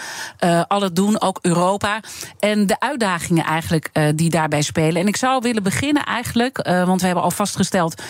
[0.66, 2.00] allen doen, ook Europa.
[2.38, 5.02] En de uitdagingen eigenlijk die daarbij spelen.
[5.02, 8.02] En ik zou willen beginnen eigenlijk, want we hebben al vastgesteld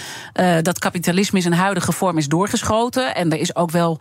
[0.62, 3.14] dat kapitalisme in zijn huidige vorm is doorgeschoten.
[3.14, 4.00] En er is ook wel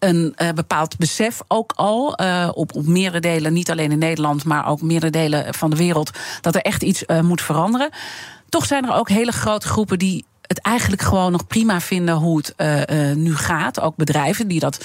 [0.00, 4.44] een uh, bepaald besef ook al uh, op, op meerdere delen, niet alleen in Nederland,
[4.44, 6.10] maar ook meerdere delen van de wereld,
[6.40, 7.90] dat er echt iets uh, moet veranderen.
[8.48, 12.36] Toch zijn er ook hele grote groepen die het eigenlijk gewoon nog prima vinden hoe
[12.36, 12.54] het
[13.16, 13.80] nu gaat.
[13.80, 14.84] Ook bedrijven die dat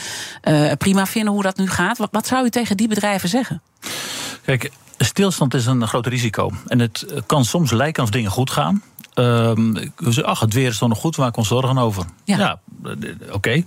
[0.78, 1.98] prima vinden hoe dat nu gaat.
[1.98, 3.62] Wat, wat zou u tegen die bedrijven zeggen?
[4.46, 6.52] Kijk, stilstand is een groot risico.
[6.68, 8.84] En het kan soms lijken als dingen goed gaan.
[9.16, 9.92] Um,
[10.24, 12.06] ach, het weer is toch nog goed, we maken ons zorgen over.
[12.24, 12.60] Ja,
[13.32, 13.64] oké.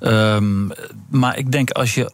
[0.00, 0.70] Um,
[1.10, 2.12] maar ik denk als je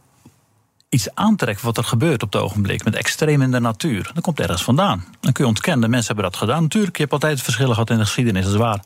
[0.88, 4.40] iets aantrekt wat er gebeurt op het ogenblik, met extreem in de natuur, dan komt
[4.40, 5.04] ergens vandaan.
[5.20, 6.62] Dan kun je ontkennen, mensen hebben dat gedaan.
[6.62, 8.80] Natuurlijk, je hebt altijd verschillen gehad in de geschiedenis, dat is waar.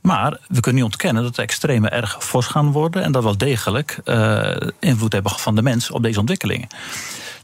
[0.00, 3.38] Maar we kunnen niet ontkennen dat de extremen erg fors gaan worden en dat wel
[3.38, 6.68] degelijk uh, invloed hebben van de mens op deze ontwikkelingen.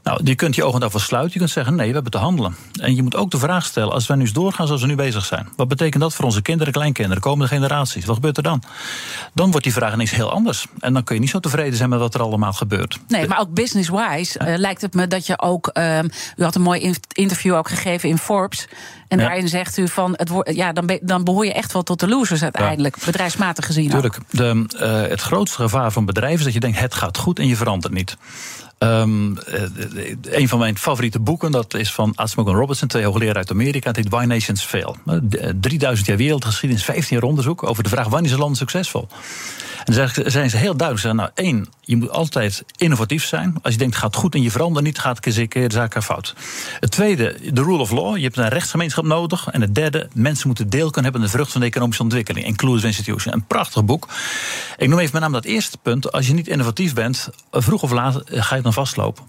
[0.05, 1.33] Nou, je kunt je ogen daarvoor sluiten.
[1.33, 2.55] Je kunt zeggen, nee, we hebben te handelen.
[2.81, 4.95] En je moet ook de vraag stellen, als wij nu eens doorgaan zoals we nu
[4.95, 5.47] bezig zijn.
[5.55, 8.05] Wat betekent dat voor onze kinderen, kleinkinderen, komende generaties?
[8.05, 8.63] Wat gebeurt er dan?
[9.33, 10.65] Dan wordt die vraag ineens heel anders.
[10.79, 12.99] En dan kun je niet zo tevreden zijn met wat er allemaal gebeurt.
[13.07, 15.69] Nee, maar ook business-wise uh, lijkt het me dat je ook...
[15.73, 15.99] Uh,
[16.35, 18.67] u had een mooi interview ook gegeven in Forbes...
[19.07, 19.25] En ja.
[19.25, 22.07] daarin zegt u van, het ja, dan, be, dan behoor je echt wel tot de
[22.07, 23.05] losers uiteindelijk, ja.
[23.05, 23.89] bedrijfsmatig gezien.
[23.89, 24.17] Tuurlijk.
[24.29, 27.47] De, uh, het grootste gevaar van bedrijven is dat je denkt, het gaat goed en
[27.47, 28.17] je verandert niet.
[28.79, 29.37] Um,
[30.21, 33.87] een van mijn favoriete boeken, dat is van Asmogan Robertson, twee hoogleraren uit Amerika.
[33.87, 34.97] Het heet Why Nations Fail.
[35.59, 39.07] 3000 jaar wereldgeschiedenis, 15 jaar onderzoek over de vraag wanneer is een land succesvol.
[39.85, 41.15] En dan zijn ze heel duidelijk.
[41.15, 43.55] Nou, één, je moet altijd innovatief zijn.
[43.61, 46.03] Als je denkt, het gaat goed en je verandert niet, gaat een keer de zaak
[46.03, 46.35] fout.
[46.79, 48.17] Het tweede, de rule of law.
[48.17, 49.47] Je hebt een rechtsgemeenschap nodig.
[49.47, 52.45] En het derde, mensen moeten deel kunnen hebben aan de vrucht van de economische ontwikkeling.
[52.45, 53.33] Inclusive institution.
[53.33, 54.07] Een prachtig boek.
[54.77, 56.11] Ik noem even met name dat eerste punt.
[56.11, 59.23] Als je niet innovatief bent, vroeg of laat ga je dan vastlopen.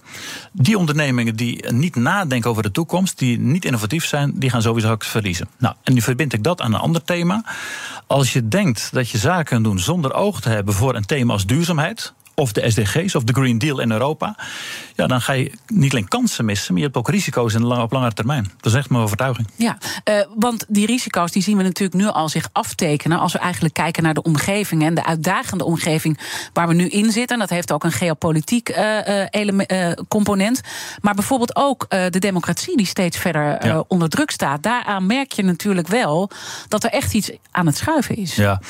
[0.52, 4.90] Die ondernemingen die niet nadenken over de toekomst, die niet innovatief zijn, die gaan sowieso
[4.90, 5.48] ook verliezen.
[5.58, 7.44] Nou, en nu verbind ik dat aan een ander thema.
[8.06, 11.32] Als je denkt dat je zaken kunt doen zonder oog te hebben voor een thema
[11.32, 14.36] als duurzaamheid, of de SDG's of de Green Deal in Europa,
[14.94, 17.82] ja, dan ga je niet alleen kansen missen, maar je hebt ook risico's in lang,
[17.82, 18.50] op langere termijn.
[18.60, 19.48] Dat is echt mijn overtuiging.
[19.56, 23.38] Ja, uh, want die risico's die zien we natuurlijk nu al zich aftekenen als we
[23.38, 26.18] eigenlijk kijken naar de omgeving en de uitdagende omgeving
[26.52, 27.34] waar we nu in zitten.
[27.34, 30.60] En dat heeft ook een geopolitiek uh, element, uh, component.
[31.00, 33.84] Maar bijvoorbeeld ook de democratie die steeds verder ja.
[33.88, 34.62] onder druk staat.
[34.62, 36.30] Daaraan merk je natuurlijk wel
[36.68, 38.34] dat er echt iets aan het schuiven is.
[38.34, 38.60] Ja,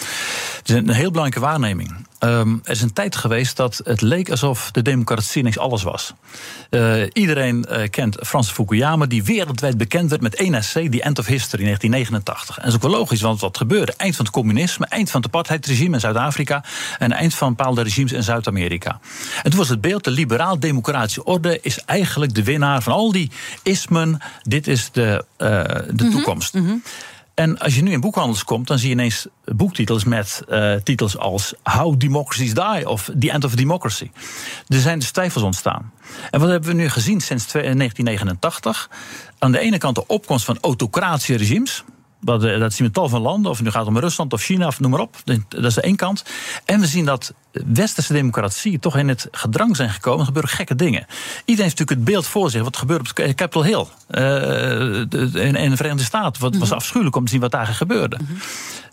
[0.59, 2.06] het is een heel belangrijke waarneming.
[2.27, 6.13] Um, er is een tijd geweest dat het leek alsof de democratie niks alles was.
[6.71, 11.27] Uh, iedereen uh, kent Frans Fukuyama, die wereldwijd bekend werd met essay, The End of
[11.27, 12.57] History, 1989.
[12.57, 13.95] En dat is ook wel logisch, want wat gebeurde?
[13.97, 16.65] Eind van het communisme, eind van het apartheidregime in Zuid-Afrika
[16.99, 19.01] en eind van bepaalde regimes in Zuid-Amerika.
[19.43, 23.31] En toen was het beeld, de liberaal-democratische orde is eigenlijk de winnaar van al die
[23.63, 24.19] ismen.
[24.43, 26.11] Dit is de, uh, de mm -hmm.
[26.11, 26.55] toekomst.
[26.55, 26.83] Mm -hmm.
[27.37, 31.19] En als je nu in boekhandels komt, dan zie je ineens boektitels met uh, titels
[31.19, 34.11] als How Democracies Die of The End of Democracy.
[34.69, 35.93] Er zijn dus twijfels ontstaan.
[36.31, 38.91] En wat hebben we nu gezien sinds 1989?
[39.39, 41.85] Aan de ene kant de opkomst van autocratische regimes.
[42.27, 44.67] Dat, dat zien we tal van landen, of het nu gaat om Rusland of China
[44.67, 45.17] of noem maar op.
[45.49, 46.25] Dat is de één kant.
[46.65, 47.35] En we zien dat
[47.67, 50.21] westerse democratie toch in het gedrang zijn gekomen.
[50.21, 51.07] Er gebeuren gekke dingen.
[51.45, 52.63] Iedereen heeft natuurlijk het beeld voor zich.
[52.63, 56.43] Wat gebeurt op Capitol Hill uh, in, in, de Verenigde Staten.
[56.43, 58.19] Wat was afschuwelijk om te zien wat daar gebeurde.
[58.21, 58.39] Mm -hmm.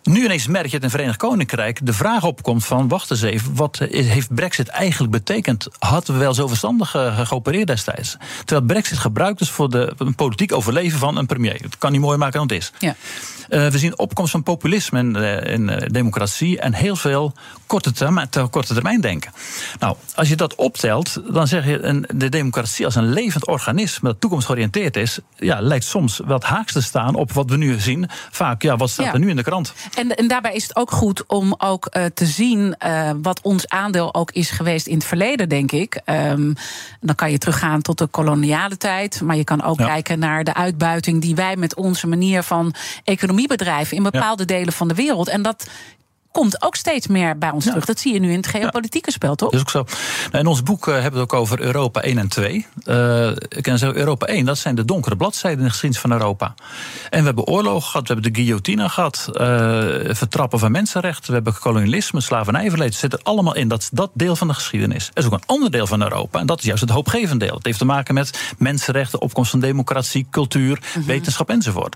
[0.04, 2.88] Nu ineens merk je dat in het Verenigd Koninkrijk de vraag opkomt van...
[2.88, 5.68] wacht eens even, wat heeft brexit eigenlijk betekend?
[5.80, 8.18] Hadden we wel zo verstandig geopereerd destijds?
[8.46, 11.60] Terwijl brexit gebruikt is voor de, een politiek overleven van een premier.
[11.62, 12.72] Het kan niet mooi maken dan het is.
[12.80, 12.96] Ja.
[13.50, 16.60] Uh, we zien opkomst van populisme uh, uh, democratie...
[16.60, 17.34] en heel veel
[17.66, 19.32] korte termijn, korte termijn denken.
[19.80, 21.82] Nou, als je dat optelt, dan zeg je...
[21.82, 25.20] Een, de democratie als een levend organisme dat toekomstgeoriënteerd is...
[25.36, 28.10] Ja, lijkt soms wat haaks te staan op wat we nu zien.
[28.32, 29.14] Vaak, ja, wat staat ja.
[29.14, 29.74] er nu in de krant?
[29.96, 33.70] En, en daarbij is het ook goed om ook uh, te zien uh, wat ons
[33.70, 36.02] aandeel ook is geweest in het verleden, denk ik.
[36.06, 36.54] Um,
[37.02, 39.22] dan kan je teruggaan tot de koloniale tijd.
[39.22, 39.86] Maar je kan ook ja.
[39.86, 44.58] kijken naar de uitbuiting die wij met onze manier van economie bedrijven in bepaalde ja.
[44.58, 45.28] delen van de wereld.
[45.28, 45.68] En dat
[46.34, 47.70] komt ook steeds meer bij ons ja.
[47.70, 47.86] terug.
[47.86, 49.16] Dat zie je nu in het geopolitieke ja.
[49.16, 49.52] spel, toch?
[49.52, 49.96] Dat is ook zo.
[50.32, 52.68] Nou, in ons boek uh, hebben we het ook over Europa 1 en 2.
[52.86, 56.12] Uh, ik kan zeggen, Europa 1, dat zijn de donkere bladzijden in de geschiedenis van
[56.12, 56.54] Europa.
[57.10, 59.40] En we hebben oorlogen gehad, we hebben de guillotine gehad, uh,
[60.16, 62.94] vertrappen van mensenrechten, we hebben kolonialisme, slavernijverleden.
[62.94, 63.68] zit er allemaal in.
[63.68, 65.10] Dat is dat deel van de geschiedenis.
[65.14, 67.56] Er is ook een ander deel van Europa, en dat is juist het hoopgevende deel.
[67.56, 71.06] Het heeft te maken met mensenrechten, opkomst van democratie, cultuur, mm -hmm.
[71.06, 71.96] wetenschap enzovoort.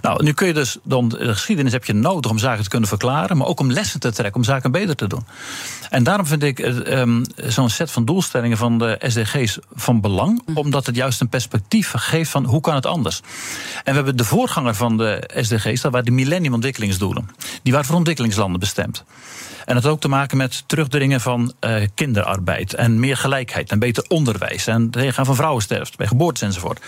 [0.00, 2.88] Nou, nu kun je dus dan, de geschiedenis heb je nodig om zaken te kunnen
[2.88, 5.26] verklaren, maar ook om lessen te trekken om zaken beter te doen.
[5.90, 10.56] En daarom vind ik um, zo'n set van doelstellingen van de SDG's van belang, mm.
[10.56, 13.20] omdat het juist een perspectief geeft van hoe kan het anders.
[13.84, 17.28] En we hebben de voorganger van de SDG's, dat waren de Millennium Ontwikkelingsdoelen.
[17.62, 19.04] Die waren voor ontwikkelingslanden bestemd.
[19.64, 23.78] En dat had ook te maken met terugdringen van uh, kinderarbeid en meer gelijkheid en
[23.78, 26.80] beter onderwijs en tegengaan van vrouwensterfte bij geboortes enzovoort.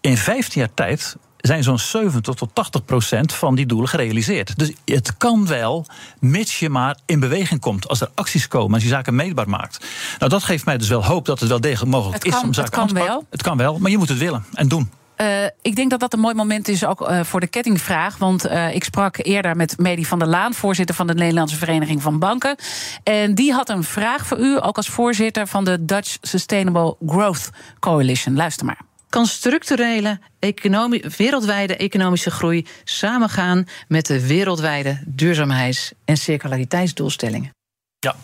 [0.00, 4.58] In 15 jaar tijd zijn zo'n 70 tot 80 procent van die doelen gerealiseerd.
[4.58, 5.86] Dus het kan wel,
[6.20, 7.88] mits je maar in beweging komt.
[7.88, 9.86] Als er acties komen, als je zaken meetbaar maakt.
[10.18, 12.44] Nou, dat geeft mij dus wel hoop dat het wel degelijk mogelijk Het is kan-
[12.48, 13.14] om zaken het kan aan te pakken.
[13.14, 13.26] wel.
[13.30, 14.90] Het kan wel, maar je moet het willen en doen.
[15.16, 15.26] Eh,
[15.62, 18.16] ik denk dat dat een mooi moment is ook eh, voor de kettingvraag.
[18.16, 22.02] Want eh, ik sprak eerder met Medi van der Laan, voorzitter van de Nederlandse Vereniging
[22.02, 22.56] van Banken.
[23.02, 27.50] En die had een vraag voor u, ook als voorzitter van de Dutch Sustainable Growth
[27.80, 28.36] Coalition.
[28.36, 28.78] Luister maar.
[29.08, 37.56] Kan structurele economie, wereldwijde economische groei samengaan met de wereldwijde duurzaamheids- en circulariteitsdoelstellingen?
[38.00, 38.14] Ja,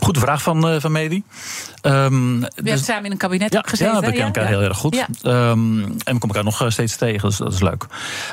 [0.00, 1.22] goede vraag van, eh, van Medi.
[1.80, 3.94] Ehm, We hebben samen in een kabinet ja, gezeten.
[3.94, 4.94] ja, we kennen elkaar heel erg goed.
[4.94, 5.06] Ja.
[5.22, 7.86] Ehm, en we komen elkaar nog eh, steeds tegen, dus dat is leuk.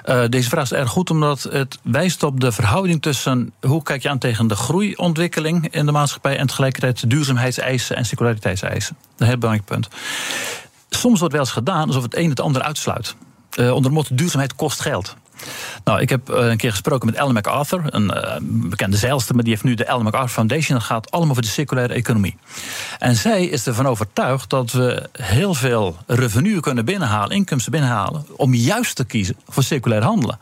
[0.03, 3.53] Eh, deze vraag is erg goed omdat het wijst op de verhouding tussen...
[3.61, 6.37] hoe kijk je aan tegen de groeiontwikkeling in de maatschappij...
[6.37, 8.97] en tegelijkertijd de duurzaamheidseisen en circulariteitseisen.
[9.17, 9.87] Een heel belangrijk punt.
[10.95, 13.15] Soms wordt wel eens gedaan alsof het een het ander uitsluit.
[13.51, 15.15] Eh, onder de duurzaamheid kost geld.
[15.83, 19.43] Nou, ik heb eh, een keer gesproken met Ellen MacArthur, een eh, bekende zeilster, maar
[19.43, 20.77] die heeft nu de Ellen MacArthur Foundation.
[20.77, 22.37] Dat gaat allemaal over de circulaire economie.
[22.99, 28.53] En zij is ervan overtuigd dat we heel veel revenue kunnen binnenhalen, inkomsten binnenhalen, om
[28.53, 30.39] juist te kiezen voor circulair handelen.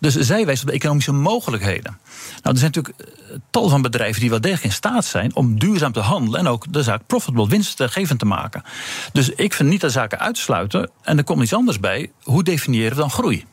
[0.00, 1.98] Dus zij wijst op de economische mogelijkheden.
[2.42, 5.58] Nou, er zijn natuurlijk eh, tal van bedrijven die wel degelijk in staat zijn om
[5.58, 8.62] duurzaam te handelen en ook de zaak profitable, winstgevend te maken.
[9.12, 10.90] Dus ik vind niet dat zaken uitsluiten.
[11.02, 12.10] En er komt iets anders bij.
[12.22, 13.44] Hoe definiëren we dan groei?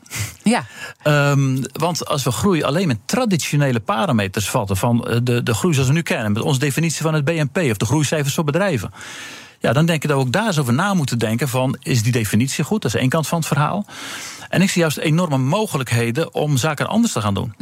[0.44, 0.66] Ja.
[1.02, 5.74] Ehm, want als we groei alleen met traditionele parameters vatten, van eh, de, de groei
[5.74, 8.92] zoals we nu kennen, met onze definitie van het BNP of de groeicijfers voor bedrijven.
[9.60, 12.04] Ja, dan denk ik dat we ook daar eens over na moeten denken van, is
[12.04, 12.82] die definitie goed?
[12.82, 13.86] Dat is één kant van het verhaal.
[14.54, 17.54] En ik zie juist enorme mogelijkheden om zaken anders te gaan doen.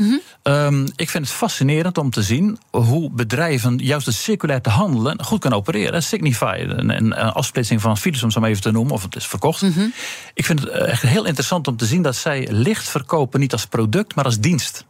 [0.44, 5.24] Ehm, ik vind het fascinerend om te zien hoe bedrijven juist het circulair te handelen
[5.24, 6.04] goed kunnen opereren.
[6.04, 9.28] Signify, een, een, afsplitsing van Philips, om zo maar even te noemen, of het is
[9.28, 9.62] verkocht.
[10.34, 13.66] Ik vind het echt heel interessant om te zien dat zij licht verkopen, niet als
[13.66, 14.86] product, maar als dienst.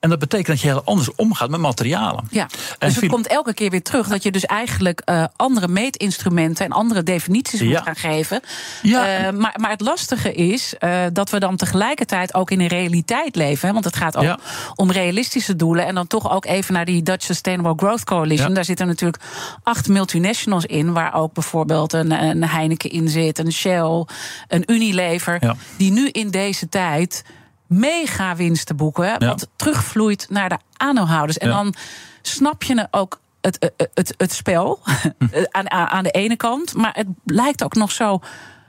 [0.00, 2.24] En dat betekent dat je heel anders omgaat met materialen.
[2.30, 5.68] Ja, En dus het komt elke keer weer terug dat je dus eigenlijk eh, andere
[5.68, 8.40] meetinstrumenten en andere definities moet gaan geven.
[8.82, 9.06] Ja.
[9.06, 13.36] Eh, maar, maar het lastige is eh, dat we dan tegelijkertijd ook in een realiteit
[13.36, 13.66] leven.
[13.68, 14.38] Hè, want het gaat ook Ja.
[14.74, 15.86] om realistische doelen.
[15.86, 18.48] En dan toch ook even naar die Dutch Sustainable Growth Coalition.
[18.48, 18.54] Ja.
[18.54, 19.22] Daar zitten natuurlijk
[19.62, 24.04] acht multinationals in, waar ook bijvoorbeeld een, een Heineken in zit, een Shell,
[24.48, 25.56] een Unilever.
[25.76, 27.24] Die nu in deze tijd
[27.66, 29.04] mega winsten boeken.
[29.04, 29.18] Ja.
[29.18, 31.38] Wat terugvloeit naar de aandeelhouders.
[31.38, 31.54] En Ja.
[31.54, 31.74] dan
[32.22, 34.80] snap je ook het, het, het, het spel
[35.50, 36.74] aan, aan aan de ene kant.
[36.74, 38.20] Maar het lijkt ook nog zo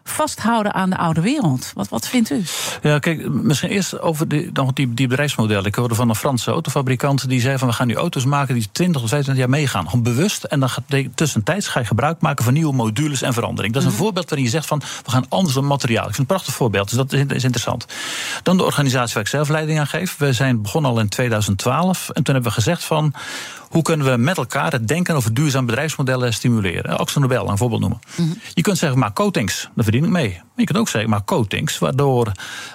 [0.10, 1.72] vasthouden aan de oude wereld.
[1.74, 2.44] Wat, wat vindt u?
[2.82, 5.66] Ja, kijk, misschien eerst over die, dan die, die bedrijfsmodellen.
[5.66, 8.68] Ik hoorde van een Franse autofabrikant die zei van we gaan nu auto's maken die
[8.72, 9.86] 20 of 25 jaar meegaan.
[9.86, 10.44] Gewoon bewust.
[10.44, 10.84] En dan gaat
[11.16, 13.74] tussentijds ga je gebruik maken van nieuwe modules en verandering.
[13.74, 16.08] Dat is een voorbeeld waarin je zegt van we gaan anders dan materiaal.
[16.08, 17.86] Ik vind het een prachtig voorbeeld, dus dat is, is interessant.
[18.44, 20.18] Dan de organisatie waar ik zelf leiding aan geef.
[20.18, 23.14] We zijn begonnen al in 2012 en toen hebben we gezegd van
[23.70, 27.00] hoe kunnen we met elkaar het denken over duurzaam bedrijfsmodellen stimuleren?
[27.00, 28.00] Oxford Nobel, een voorbeeld noemen.
[28.54, 30.42] Je kunt zeggen, maar coatings, daar verdien ik mee.
[30.58, 32.32] Je kunt ook zeggen, maar coatings, waardoor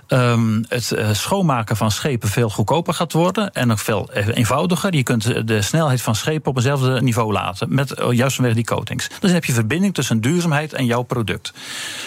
[0.07, 4.95] ehm, het eh, schoonmaken van schepen veel goedkoper gaat worden en ook veel eenvoudiger.
[4.95, 8.65] Je kunt de snelheid van schepen op eenzelfde niveau laten, met eh, juist vanwege die
[8.65, 9.09] coatings.
[9.09, 11.53] Dus dan heb je verbinding tussen duurzaamheid en jouw product.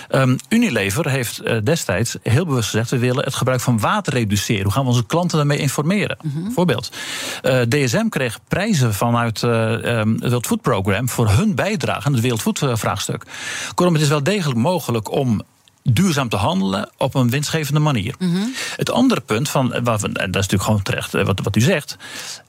[0.09, 4.63] Ehm, Unilever heeft eh, destijds heel bewust gezegd: we willen het gebruik van water reduceren.
[4.63, 6.17] Hoe gaan we onze klanten daarmee informeren?
[6.53, 6.91] Voorbeeld.
[7.41, 12.13] Eh, DSM kreeg prijzen vanuit eh, ehm, het World Food Program voor hun bijdrage aan
[12.13, 13.23] het wereldvoedvraagstuk.
[13.75, 15.41] Kortom, het is wel degelijk mogelijk om
[15.89, 18.15] duurzaam te handelen op een winstgevende manier.
[18.75, 21.55] Het andere punt, van, eh, waarvan, en dat is natuurlijk gewoon terecht eh, wat, wat
[21.55, 21.97] u zegt.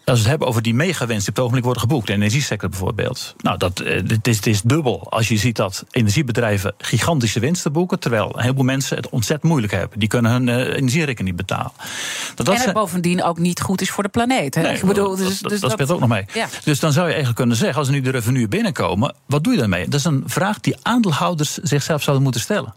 [0.07, 2.69] Als we het hebben over die megawinst die op het ogenblik worden geboekt, de energiesector
[2.69, 3.35] bijvoorbeeld.
[3.39, 7.73] Nou, dat, eh, het, is, het is dubbel als je ziet dat energiebedrijven gigantische winsten
[7.73, 9.99] boeken, terwijl een heleboel mensen het ontzettend moeilijk hebben.
[9.99, 11.73] Die kunnen hun eh, energierekening niet betalen.
[11.77, 14.55] Dat, dat en het zijn- bovendien ook niet goed is voor de planeet.
[14.55, 14.63] Hè?
[14.63, 16.25] Nee, ik bedoel, dat, dus, dat, dus dat speelt ook nog mee.
[16.35, 16.49] Ja.
[16.65, 19.53] Dus dan zou je eigenlijk kunnen zeggen, als er nu de revenue binnenkomen, wat doe
[19.53, 19.89] je daarmee?
[19.89, 22.75] Dat is een vraag die aandeelhouders zichzelf zouden moeten stellen.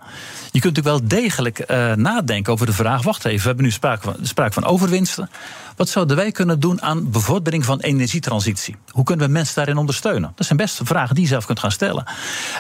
[0.52, 3.72] Je kunt natuurlijk wel degelijk eh, nadenken over de vraag, wacht even, we hebben nu
[3.72, 5.30] sprake van, sprake van overwinsten.
[5.80, 8.76] Wat zouden wij kunnen doen aan bevordering van energietransitie?
[8.90, 10.32] Hoe kunnen we mensen daarin ondersteunen?
[10.36, 12.04] Dat zijn best vragen die je zelf kunt gaan stellen.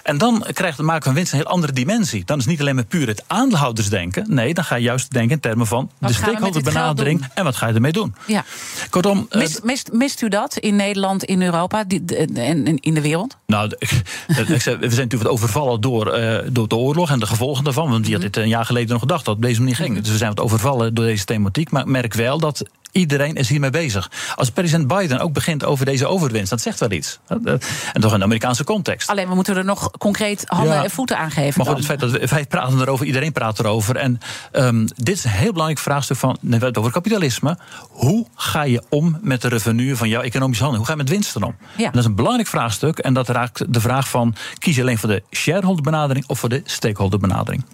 [0.03, 2.25] En dan krijgt het maken van winst een heel andere dimensie.
[2.25, 4.25] Dan is het niet alleen maar puur het aandeelhoudersdenken.
[4.27, 7.27] Nee, dan ga je juist denken in termen van Wat de stakeholderbenadering.
[7.33, 8.15] En wat ga je ermee doen?
[8.25, 8.43] Ja.
[8.89, 11.85] Kortom, eh, Mist, mist, mist u dat in Nederland, in Europa
[12.33, 13.37] en in de wereld?
[13.45, 17.27] Nou, ik, zei, we zijn natuurlijk wat overvallen door, eh, door de oorlog en de
[17.27, 17.89] gevolgen daarvan.
[17.89, 19.99] Want die had dit een jaar geleden nog gedacht dat het op deze manier ging.
[19.99, 21.71] Dus we zijn wat overvallen door deze thematiek.
[21.71, 24.11] Maar ik merk wel dat Iedereen is hiermee bezig.
[24.35, 27.19] Als president Biden ook begint over deze overwinst, dat zegt wel iets.
[27.27, 29.09] En toch in de Amerikaanse context.
[29.09, 30.83] Alleen we moeten er nog concreet handen Ja.
[30.83, 31.53] en voeten aan geven.
[31.57, 33.95] Maar goed, het feit dat we, wij praten erover, iedereen praat erover.
[33.95, 34.19] En
[34.51, 37.57] ehm, dit is een heel belangrijk vraagstuk van, we hebben het over kapitalisme.
[37.89, 40.79] Hoe ga je om met de revenue van jouw economische handel?
[40.81, 41.55] Hoe ga je met winsten om?
[41.77, 41.85] Ja.
[41.85, 42.97] En dat is een belangrijk vraagstuk.
[42.97, 46.49] En dat raakt de vraag van, kies je alleen voor de shareholder benadering of voor
[46.49, 47.65] de stakeholder benadering?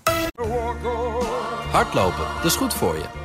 [1.72, 3.25] Hardlopen, dat is goed voor je.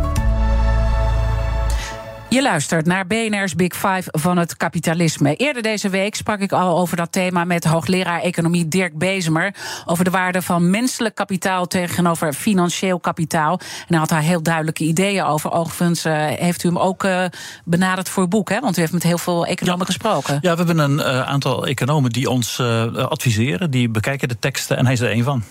[2.33, 5.35] Je luistert naar BNR's Big Five van het kapitalisme.
[5.35, 9.55] Eerder deze week sprak ik al over dat thema met hoogleraar economie Dirk Bezemer.
[9.85, 13.59] Over de waarde van menselijk kapitaal tegenover financieel kapitaal.
[13.59, 15.51] En hij had daar heel duidelijke ideeën over.
[15.51, 17.25] Overigens eh, heeft u hem ook eh,
[17.65, 18.59] benaderd voor het boek, hè?
[18.59, 20.37] Want u heeft met heel veel economen gesproken.
[20.41, 22.59] Ja, we hebben een eh, aantal economen die ons
[22.95, 23.71] adviseren.
[23.71, 25.43] Die bekijken de teksten en hij is er één van.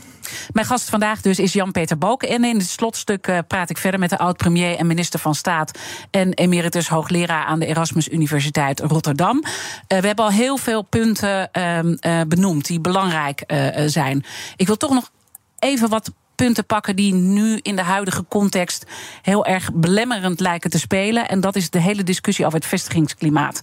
[0.53, 2.29] Mijn gast vandaag dus is Jan-Peter Balken.
[2.29, 5.79] En in het slotstuk eh, praat ik verder met de oud-premier en minister van Staat...
[6.11, 9.43] en emeritus hoogleraar aan de Erasmus Universiteit Rotterdam.
[9.87, 13.45] Eh, we hebben al heel veel punten ehm, eh, benoemd die belangrijk
[13.87, 14.25] zijn.
[14.57, 15.11] Ik wil toch nog
[15.59, 16.13] even wat
[16.45, 18.87] punten pakken die nu in de huidige context
[19.23, 21.29] heel erg belemmerend lijken te spelen.
[21.29, 23.63] En dat is de hele discussie over het vestigingsklimaat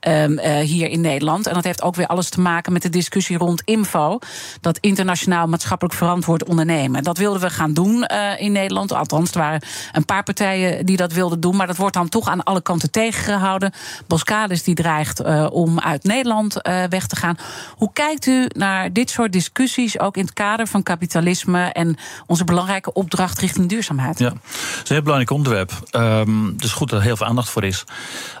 [0.00, 1.46] ehm, eh, hier in Nederland.
[1.46, 4.18] En dat heeft ook weer alles te maken met de discussie rond info.
[4.60, 7.02] Dat internationaal maatschappelijk verantwoord ondernemen.
[7.02, 8.92] Dat wilden we gaan doen eh, in Nederland.
[8.92, 9.62] Althans, er waren
[9.92, 11.56] een paar partijen die dat wilden doen.
[11.56, 13.72] Maar dat wordt dan toch aan alle kanten tegengehouden.
[14.06, 16.54] Boskalis die dreigt eh, om uit Nederland
[16.88, 17.38] weg te gaan.
[17.76, 21.96] Hoe kijkt u naar dit soort discussies, ook in het kader van kapitalisme en
[22.26, 24.18] onze belangrijke opdracht richting duurzaamheid?
[24.18, 25.72] Ja, het is een heel belangrijk onderwerp.
[25.90, 27.84] Ehm, is goed dat er heel veel aandacht voor is.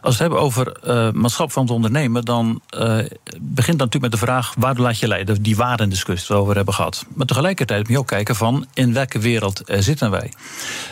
[0.00, 2.98] we het hebben over eh maatschappelijk van het ondernemen, dan eh,
[3.40, 5.42] begint dat natuurlijk met de vraag: waar laat je leiden?
[5.42, 7.04] Die waardendiscussie die we over hebben gehad.
[7.14, 10.32] Maar tegelijkertijd moet je ook kijken van in welke wereld eh, zitten wij.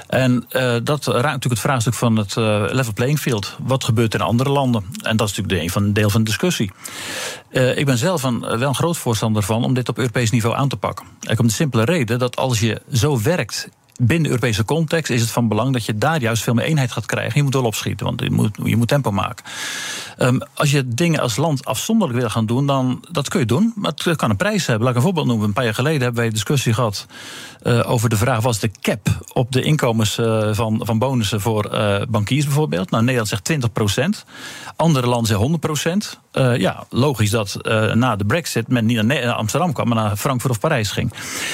[0.07, 0.47] En
[0.83, 2.35] dat raakt natuurlijk het vraagstuk van het
[2.73, 3.57] level playing field.
[3.59, 4.85] Wat gebeurt er in andere landen?
[5.03, 6.71] En dat is natuurlijk de een van een deel van de discussie.
[7.51, 10.69] Ik ben zelf een, wel een groot voorstander van om dit op Europees niveau aan
[10.69, 11.07] te pakken.
[11.21, 13.69] Ik om de simpele reden dat als je zo werkt
[13.99, 16.93] binnen de Europese context is het van belang dat je daar juist veel meer eenheid
[16.93, 17.33] gaat krijgen.
[17.35, 19.45] Je moet wel opschieten, want je moet, je moet tempo maken.
[20.19, 23.73] Um, als je dingen als land afzonderlijk wil gaan doen, dan dat kun je doen.
[23.77, 24.85] Maar het kan een prijs hebben.
[24.85, 25.47] Laat ik een voorbeeld noemen.
[25.47, 27.07] Een paar jaar geleden hebben wij een discussie gehad
[27.63, 31.75] uh, over de vraag: was de cap op de inkomens uh, van, van bonussen voor
[31.75, 32.91] uh, bankiers bijvoorbeeld?
[32.91, 34.25] Nou, Nederland zegt 20 procent.
[34.77, 36.19] Andere landen zeggen 100 procent.
[36.59, 37.59] ja, logisch dat
[37.95, 41.13] na de Brexit men niet naar Amsterdam kwam, maar naar Frankfurt of Parijs ging.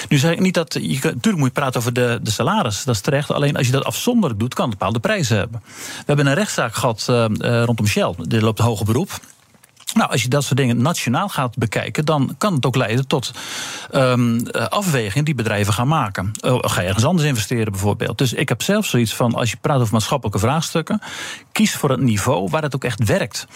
[0.08, 0.74] Nu zeg ik niet dat.
[0.74, 3.30] Je, natuurlijk moet je praten over de, de salaris, dat is terecht.
[3.30, 5.62] Alleen als je dat afzonderlijk doet, kan het bepaalde prijzen hebben.
[5.64, 7.04] We hebben een rechtszaak gehad
[7.64, 8.14] rondom Shell.
[8.18, 9.20] Dit loopt hoger beroep.
[9.94, 13.32] Nou, als je dat soort dingen nationaal gaat bekijken, dan kan het ook leiden tot
[13.94, 16.32] um, afwegingen die bedrijven gaan maken.
[16.44, 18.18] Uh, ga je ergens anders investeren bijvoorbeeld.
[18.18, 21.00] Dus ik heb zelf zoiets van: als je praat over maatschappelijke vraagstukken,
[21.52, 23.46] kies voor het niveau waar het ook echt werkt.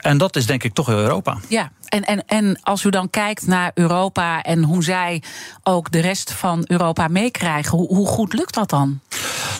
[0.00, 1.38] En dat is denk ik toch Europa.
[1.48, 5.22] Ja, en, en, en als u dan kijkt naar Europa en hoe zij
[5.62, 9.00] ook de rest van Europa meekrijgen, hoe, hoe goed lukt dat dan?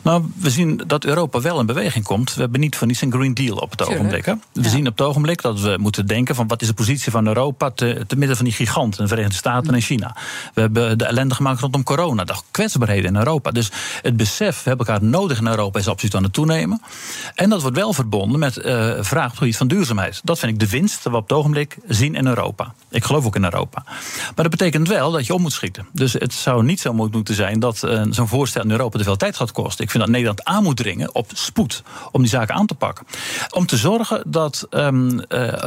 [0.03, 2.35] Nou, we zien dat Europa wel in beweging komt.
[2.35, 3.99] We hebben niet van niets een Green Deal op het Tuurlijk.
[3.99, 4.25] ogenblik.
[4.25, 4.35] Hè?
[4.53, 4.69] We ja.
[4.69, 7.71] zien op het ogenblik dat we moeten denken van wat is de positie van Europa
[7.71, 10.17] te, midden van die giganten, de Verenigde Staten en China.
[10.55, 13.51] We hebben de ellende gemaakt rondom corona, de kwetsbaarheden in Europa.
[13.51, 13.71] Dus
[14.03, 16.83] het besef, we hebben elkaar nodig in Europa, is absoluut aan het toenemen.
[17.35, 20.21] En dat wordt wel verbonden met uh, vraag op het van duurzaamheid.
[20.25, 22.75] Dat vind ik de winst die we op het ogenblik zien in Europa.
[22.91, 23.83] Ik geloof ook in Europa.
[23.85, 25.87] Maar dat betekent wel dat je om moet schieten.
[25.93, 29.17] Dus het zou niet zo moeten zijn dat uh, zo'n voorstel in Europa te veel
[29.17, 29.85] tijd gaat kosten.
[29.85, 33.07] Ik vind dat Nederland aan moet dringen op spoed om die zaken aan te pakken.
[33.51, 35.23] Om te zorgen dat, um, uh,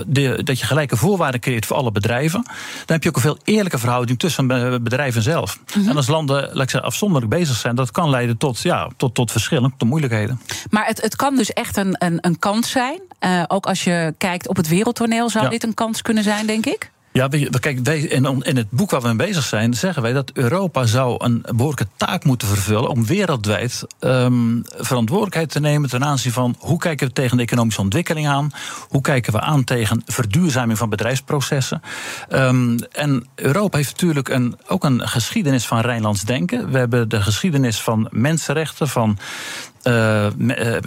[0.08, 2.44] de, dat je gelijke voorwaarden creëert voor alle bedrijven.
[2.44, 2.54] Dan
[2.86, 4.48] heb je ook een veel eerlijke verhouding tussen
[4.84, 5.58] bedrijven zelf.
[5.58, 5.90] Mm -hmm.
[5.90, 9.16] En als landen laat ik zeggen, afzonderlijk bezig zijn, dat kan leiden tot, ja, tot,
[9.16, 10.42] tot verschillen, tot moeilijkheden.
[10.70, 13.02] Maar het, het kan dus echt een, een, een kans zijn.
[13.20, 15.50] Uh, ook als je kijkt op het wereldtoneel, zou ja.
[15.50, 16.92] dit een kans kunnen zijn, denk ik?
[17.14, 17.28] Ja,
[17.60, 21.46] kijk, in, het boek waar we mee bezig zijn, zeggen wij dat Europa zou een
[21.56, 27.08] behoorlijke taak moeten vervullen om wereldwijd um, verantwoordelijkheid te nemen ten aanzien van hoe kijken
[27.08, 28.52] we tegen de economische ontwikkeling aan,
[28.90, 31.82] hoe kijken we aan tegen verduurzaming van bedrijfsprocessen.
[32.30, 36.72] Um, en Europa heeft natuurlijk een, ook een geschiedenis van Rijnlands denken.
[36.72, 39.18] We hebben de geschiedenis van mensenrechten, van
[39.84, 40.28] uh,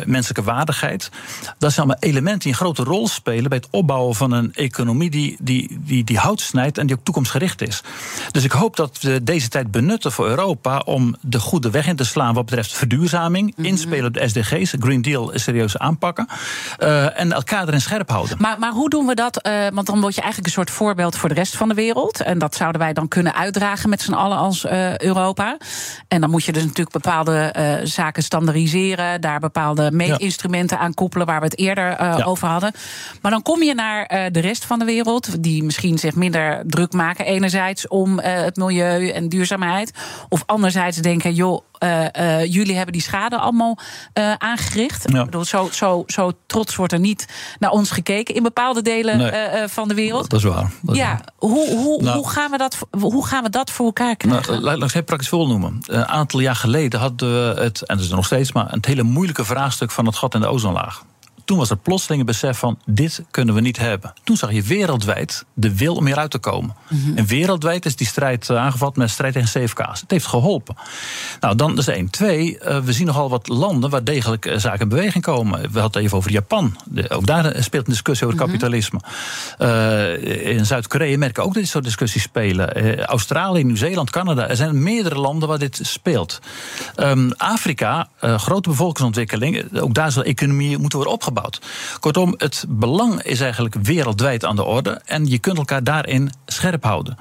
[0.05, 1.11] menselijke waardigheid.
[1.59, 5.11] Dat zijn allemaal elementen die een grote rol spelen bij het opbouwen van een economie
[5.11, 7.83] die, die, die, die hout snijdt en die ook toekomstgericht is.
[8.31, 11.97] Dus ik hoop dat we deze tijd benutten voor Europa om de goede weg in
[11.97, 13.67] te slaan wat betreft verduurzaming, mhm.
[13.67, 16.27] inspelen op de SDG's, Green Deal serieus aanpakken
[16.79, 18.37] uh, en elkaar erin scherp houden.
[18.41, 19.49] Maar, maar hoe doen we dat?
[19.73, 22.21] Want dan word je eigenlijk een soort voorbeeld voor de rest van de wereld.
[22.21, 24.67] En dat zouden wij dan kunnen uitdragen met z'n allen als
[24.97, 25.57] Europa.
[26.09, 27.53] En dan moet je dus natuurlijk bepaalde
[27.85, 28.84] zaken standaardiseren
[29.21, 32.73] daar bepaalde meetinstrumenten aan koppelen, waar we het eerder uh, over hadden.
[33.21, 36.63] Maar dan kom je naar uh, de rest van de wereld, die misschien zich minder
[36.67, 39.93] druk maken, enerzijds om uh, het milieu en duurzaamheid,
[40.29, 41.63] of anderzijds denken, joh.
[41.85, 43.79] Uh, uh, jullie hebben die schade allemaal
[44.15, 45.13] uh, aangericht.
[45.13, 45.19] Ja.
[45.19, 47.27] Ik bedoel, zo, zo, zo trots wordt er niet
[47.59, 50.31] naar ons gekeken in bepaalde delen nee, van de wereld.
[50.31, 50.71] Dat is waar.
[50.83, 51.21] Dat ja, waar.
[51.37, 54.63] Hoe, hoe, nou, hoe, gaan we dat, hoe gaan we dat voor elkaar krijgen?
[54.63, 55.83] Nou, laat ik het praktisch vol noemen.
[55.87, 59.03] Een aantal jaar geleden hadden we het, en dat is nog steeds, maar een hele
[59.03, 61.05] moeilijke vraagstuk van het gat in de ozonlaag
[61.45, 64.13] toen was er plotseling een besef van dit kunnen we niet hebben.
[64.25, 66.75] Toen zag je wereldwijd de wil om hieruit te komen.
[66.89, 67.17] Mm-hmm.
[67.17, 70.01] En wereldwijd is die strijd eh, aangevat met strijd tegen CFK's.
[70.01, 70.77] Het heeft geholpen.
[71.41, 72.11] Nou, dan is één.
[72.11, 75.61] Twee, uh, we zien nogal wat landen waar degelijk uh, zaken in beweging komen.
[75.61, 76.77] We hadden het even over Japan.
[76.85, 78.59] De, ook daar speelt een discussie over mm-hmm.
[78.59, 79.01] kapitalisme.
[80.45, 83.05] in Zuid-Korea merken ook dat dit soort discussies spelen.
[83.05, 84.49] Australië, Nieuw-Zeeland, Canada.
[84.49, 86.41] Er zijn meerdere landen waar dit speelt.
[86.97, 89.81] Um, Afrika, grote bevolkingsontwikkeling.
[89.81, 91.34] Ook daar zal economie moeten worden opgebouwd.
[92.01, 95.01] Kortom, het belang is eigenlijk wereldwijd aan de orde.
[95.05, 97.19] En je kunt elkaar daarin scherp houden.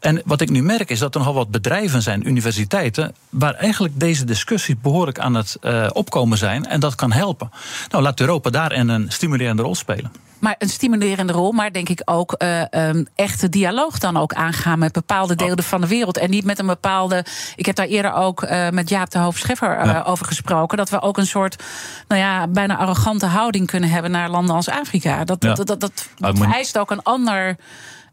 [0.00, 3.14] En wat ik nu merk is dat er nogal wat bedrijven zijn, universiteiten.
[3.30, 6.66] waar eigenlijk deze discussie behoorlijk aan het uh, opkomen zijn.
[6.66, 7.50] En dat kan helpen.
[7.90, 10.23] Nou, laat Europa daarin een stimulerende rol spelen.
[10.44, 14.78] Maar een stimulerende rol, maar denk ik ook uh, um, echte dialoog dan ook aangaan
[14.78, 15.64] met bepaalde delen oh.
[15.64, 16.18] van de wereld.
[16.18, 17.24] En niet met een bepaalde.
[17.56, 20.02] Ik heb daar eerder ook uh, met Jaap de Hoofd Scheffer uh, ja.
[20.02, 20.76] over gesproken.
[20.76, 21.62] Dat we ook een soort,
[22.08, 25.24] nou ja, bijna arrogante houding kunnen hebben naar landen als Afrika.
[25.24, 25.54] Dat, ja.
[25.54, 27.56] dat, dat, dat, dat vereist ook een ander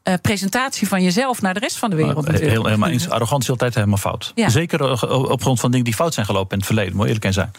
[0.04, 2.30] uh, presentatie van jezelf naar de rest van de wereld.
[2.30, 3.10] Uh, heel, helemaal eens.
[3.10, 4.32] Arrogantie is altijd helemaal fout.
[4.36, 4.50] Ja.
[4.50, 7.52] Zeker op grond van dingen die fout zijn gelopen in het verleden, moet eerlijk zijn.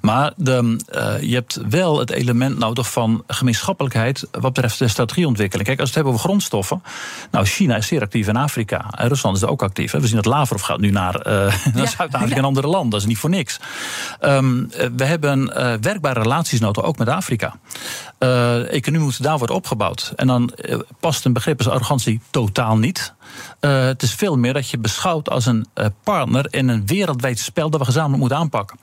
[0.00, 5.68] Maar de, uh, je hebt wel het element nodig van gemeenschappelijkheid wat betreft de strategieontwikkeling.
[5.68, 6.82] Kijk, als we het hebben over grondstoffen.
[7.30, 8.90] Nou, China is zeer actief in Afrika.
[8.90, 9.92] En Rusland is er ook actief.
[9.92, 10.00] Hè.
[10.00, 11.86] We zien dat Lavrov gaat nu naar, naar ja.
[11.86, 12.90] Zuid-Afrika en andere landen.
[12.90, 13.60] Dat is niet voor niks.
[14.20, 15.46] Um, we hebben
[15.80, 17.54] werkbare relaties nodig, ook met Afrika.
[18.68, 20.12] economie moet daar worden opgebouwd.
[20.16, 20.52] En dan
[21.00, 23.14] past een begrip als arrogantie totaal niet.
[23.60, 27.38] Uh, het is veel meer dat je beschouwt als een uh, partner in een wereldwijd
[27.38, 28.78] spel dat we gezamenlijk moeten aanpakken.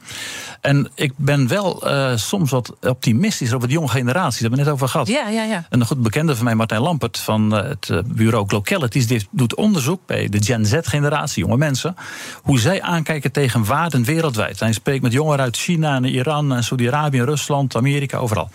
[0.61, 4.41] En ik ben wel uh, soms wat optimistisch over de jonge generatie.
[4.41, 5.07] Daar hebben we net over gehad.
[5.07, 5.65] Ja, ja, ja.
[5.69, 10.29] Een goed bekende van mij, Martijn Lampert van het bureau Localities, die doet onderzoek bij
[10.29, 11.95] de Gen Z-generatie, jonge mensen,
[12.41, 14.59] hoe zij aankijken tegen waarden wereldwijd.
[14.59, 18.49] Hij spreekt met jongeren uit China en Iran en Saudi-Arabië, Rusland, Amerika, overal.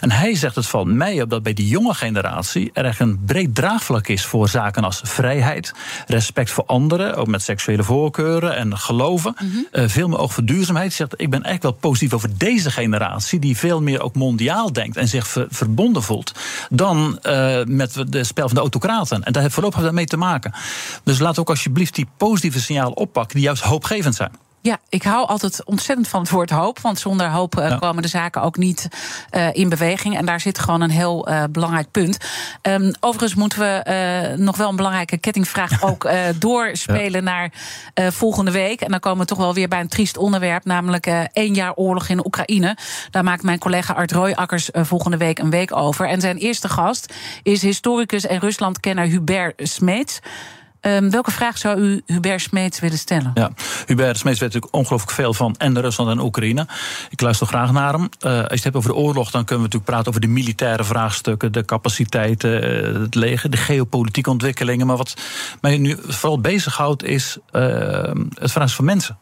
[0.00, 3.24] En hij zegt het van mij op dat bij die jonge generatie er echt een
[3.26, 5.35] breed draagvlak is voor zaken als vrijheid,
[6.06, 9.34] respect voor anderen, ook met seksuele voorkeuren en geloven.
[9.38, 9.66] Mm -hmm.
[9.72, 10.92] uh, veel meer oog voor duurzaamheid.
[10.92, 14.96] Zegt, ik ben echt wel positief over deze generatie, die veel meer ook mondiaal denkt
[14.96, 16.32] en zich ver, verbonden voelt,
[16.70, 19.22] dan uh, met het spel van de autocraten.
[19.22, 20.52] En daar heeft voorlopig daarmee te maken.
[21.04, 24.45] Dus laat ook alsjeblieft die positieve signalen oppakken, die juist hoopgevend zijn.
[24.66, 26.78] Ja, ik hou altijd ontzettend van het woord hoop.
[26.78, 27.76] Want zonder hoop uh, ja.
[27.76, 28.88] komen de zaken ook niet
[29.30, 30.16] uh, in beweging.
[30.16, 32.16] En daar zit gewoon een heel uh, belangrijk punt.
[32.62, 36.08] Um, overigens moeten we nog wel een belangrijke kettingvraag ook
[36.38, 37.30] doorspelen ja.
[37.30, 37.52] naar
[38.12, 38.80] volgende week.
[38.80, 40.64] En dan komen we toch wel weer bij een triest onderwerp.
[40.64, 42.76] Namelijk één jaar oorlog in Oekraïne.
[43.10, 46.08] Daar maakt mijn collega Art Royakkers volgende week een week over.
[46.08, 50.20] En zijn eerste gast is historicus en Ruslandkenner Hubert Smeets.
[50.86, 53.30] Um, welke vraag zou u Hubert Smeets willen stellen?
[53.34, 53.50] Ja,
[53.86, 56.66] Hubert Smeets weet natuurlijk ongelooflijk veel van en Rusland en Oekraïne.
[57.10, 58.02] Ik luister graag naar hem.
[58.02, 60.26] Uh, als je het hebt over de oorlog, dan kunnen we natuurlijk praten over de
[60.26, 64.86] militaire vraagstukken, de capaciteiten, uh, het leger, de geopolitieke ontwikkelingen.
[64.86, 65.14] Maar wat
[65.60, 67.62] mij nu vooral bezighoudt, is uh,
[68.38, 69.18] het vraagstuk van mensen.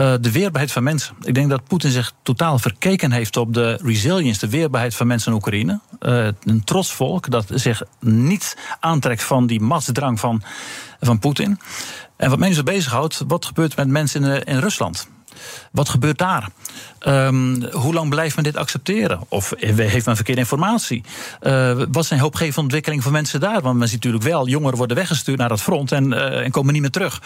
[0.00, 1.16] Uh, de weerbaarheid van mensen.
[1.22, 5.30] Ik denk dat Poetin zich totaal verkeken heeft op de resilience, de weerbaarheid van mensen
[5.30, 5.80] in Oekraïne.
[6.00, 10.42] Uh, een trots volk dat zich niet aantrekt van die machtsdrang van,
[11.00, 11.58] van Poetin.
[12.16, 15.08] En wat zo bezighoudt, wat gebeurt met mensen in, in Rusland?
[15.72, 16.48] Wat gebeurt daar?
[17.06, 19.20] Um, hoe lang blijft men dit accepteren?
[19.28, 21.02] Of heeft men verkeerde informatie?
[21.42, 23.60] Uh, wat zijn hoopgevende ontwikkelingen voor mensen daar?
[23.60, 26.72] Want men ziet natuurlijk wel, jongeren worden weggestuurd naar het front en, uh, en komen
[26.72, 27.22] niet meer terug.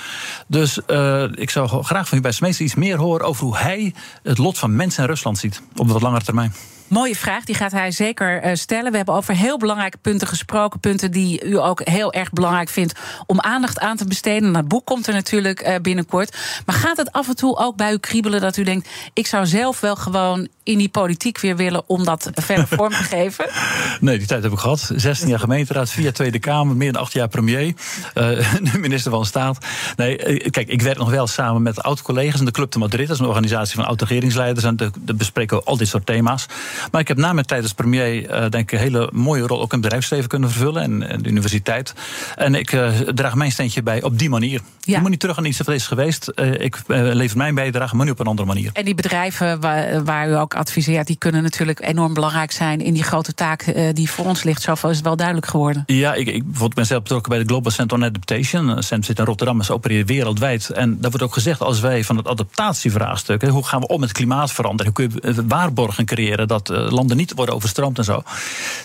[0.47, 3.95] Dus uh, ik zou graag van u bij Smeester iets meer horen over hoe hij
[4.23, 6.55] het lot van mensen in Rusland ziet op wat langere termijn.
[6.89, 8.91] Mooie vraag, die gaat hij zeker uh, stellen.
[8.91, 10.81] We hebben over heel belangrijke punten gesproken.
[10.81, 14.43] Punten die u ook heel erg belangrijk vindt om aandacht aan te besteden.
[14.43, 16.37] Nou, het boek komt er natuurlijk uh, binnenkort.
[16.67, 19.47] Maar gaat het af en toe ook bij u kriebelen dat u denkt: ik zou
[19.47, 23.47] zelf wel gewoon in die politiek weer willen om dat verder vorm te geven?
[24.01, 24.91] Nee, die tijd heb ik gehad.
[24.97, 27.53] 16 jaar gemeenteraad, via Tweede Kamer, meer dan acht jaar premier.
[28.15, 29.67] Uh, minister van Staat.
[29.97, 30.17] Nee,
[30.51, 33.07] kijk, ik werk nog wel samen met oud-collega's in de Club de Madrid.
[33.07, 34.65] Dat is een organisatie van oud-regeringsleiders.
[34.67, 36.47] En daar bespreken we al dit soort thema's.
[36.91, 39.61] Maar ik heb na mijn tijd als premier uh, denk ik een hele mooie rol
[39.61, 41.95] ook in het bedrijfsleven kunnen vervullen en, en de universiteit.
[42.37, 44.61] En ik uh, draag mijn steentje bij op die manier.
[44.81, 44.95] Ja.
[44.95, 46.33] Ik moet niet terug aan iets wat is geweest.
[46.59, 48.71] Ik lever mijn bijdrage, maar nu op een andere manier.
[48.73, 52.95] En die bedrijven waar, waar, u ook adviseert, die kunnen natuurlijk enorm belangrijk zijn in
[52.95, 54.63] die grote taak die voor ons ligt.
[54.63, 55.83] Zoveel is het wel duidelijk geworden.
[55.87, 58.69] Ja, ik, ik bijvoorbeeld ben zelf betrokken bij de Global Center on Adaptation.
[58.69, 60.71] Een centrum zit in Rotterdam, maar ze opereren wereldwijd.
[60.71, 64.13] En daar wordt ook gezegd, als wij van het adaptatievraagstuk, hoe gaan we om met
[64.13, 68.23] klimaatverandering, hoe kun je waarborgen creëren dat landen niet worden overstroomd en zo.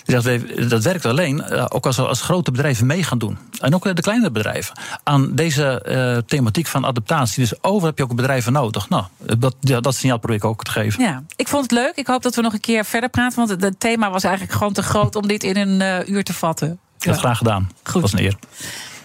[0.04, 3.38] Dus dat werkt alleen eh, ook als, als grote bedrijven mee gaan doen.
[3.60, 4.78] En ook de kleinere bedrijven.
[5.02, 7.42] Aan deze thematiek van adaptatie.
[7.42, 8.88] Dus over heb je ook bedrijven nodig.
[8.88, 9.04] Nou,
[9.38, 11.02] dat, ja, dat signaal probeer ik ook te geven.
[11.02, 11.92] Ja, ik vond het leuk.
[11.94, 13.46] Ik hoop dat we nog een keer verder praten.
[13.46, 16.34] Want het thema was eigenlijk gewoon te groot om dit in een uh, uur te
[16.34, 16.68] vatten.
[16.98, 17.70] Heb het graag gedaan.
[17.82, 17.92] Goed.
[17.92, 18.36] Dat was een eer.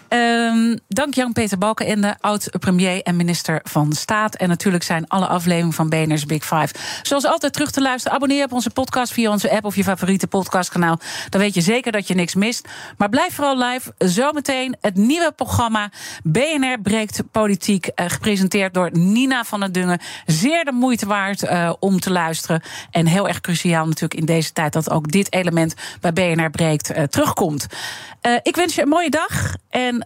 [0.08, 4.34] Um, dank Jan-Peter Balkenende, oud-premier en minister van Staat.
[4.34, 6.68] En natuurlijk zijn alle afleveringen van BNR's Big Five...
[7.02, 8.16] zoals altijd terug te luisteren.
[8.16, 10.98] Abonneer op onze podcast via onze app of je favoriete podcastkanaal.
[11.28, 12.68] Dan weet je zeker dat je niks mist.
[12.96, 13.94] Maar blijf vooral live.
[13.98, 15.90] Zometeen het nieuwe programma
[16.22, 17.86] BNR Breekt Politiek...
[17.86, 20.00] Uh, gepresenteerd door Nina van den Dungen.
[20.26, 22.62] Zeer de moeite waard uh, om te luisteren.
[22.90, 24.72] En heel erg cruciaal natuurlijk in deze tijd...
[24.72, 27.66] dat ook dit element bij BNR Breekt uh, terugkomt.
[28.42, 30.05] ik wens je een mooie dag en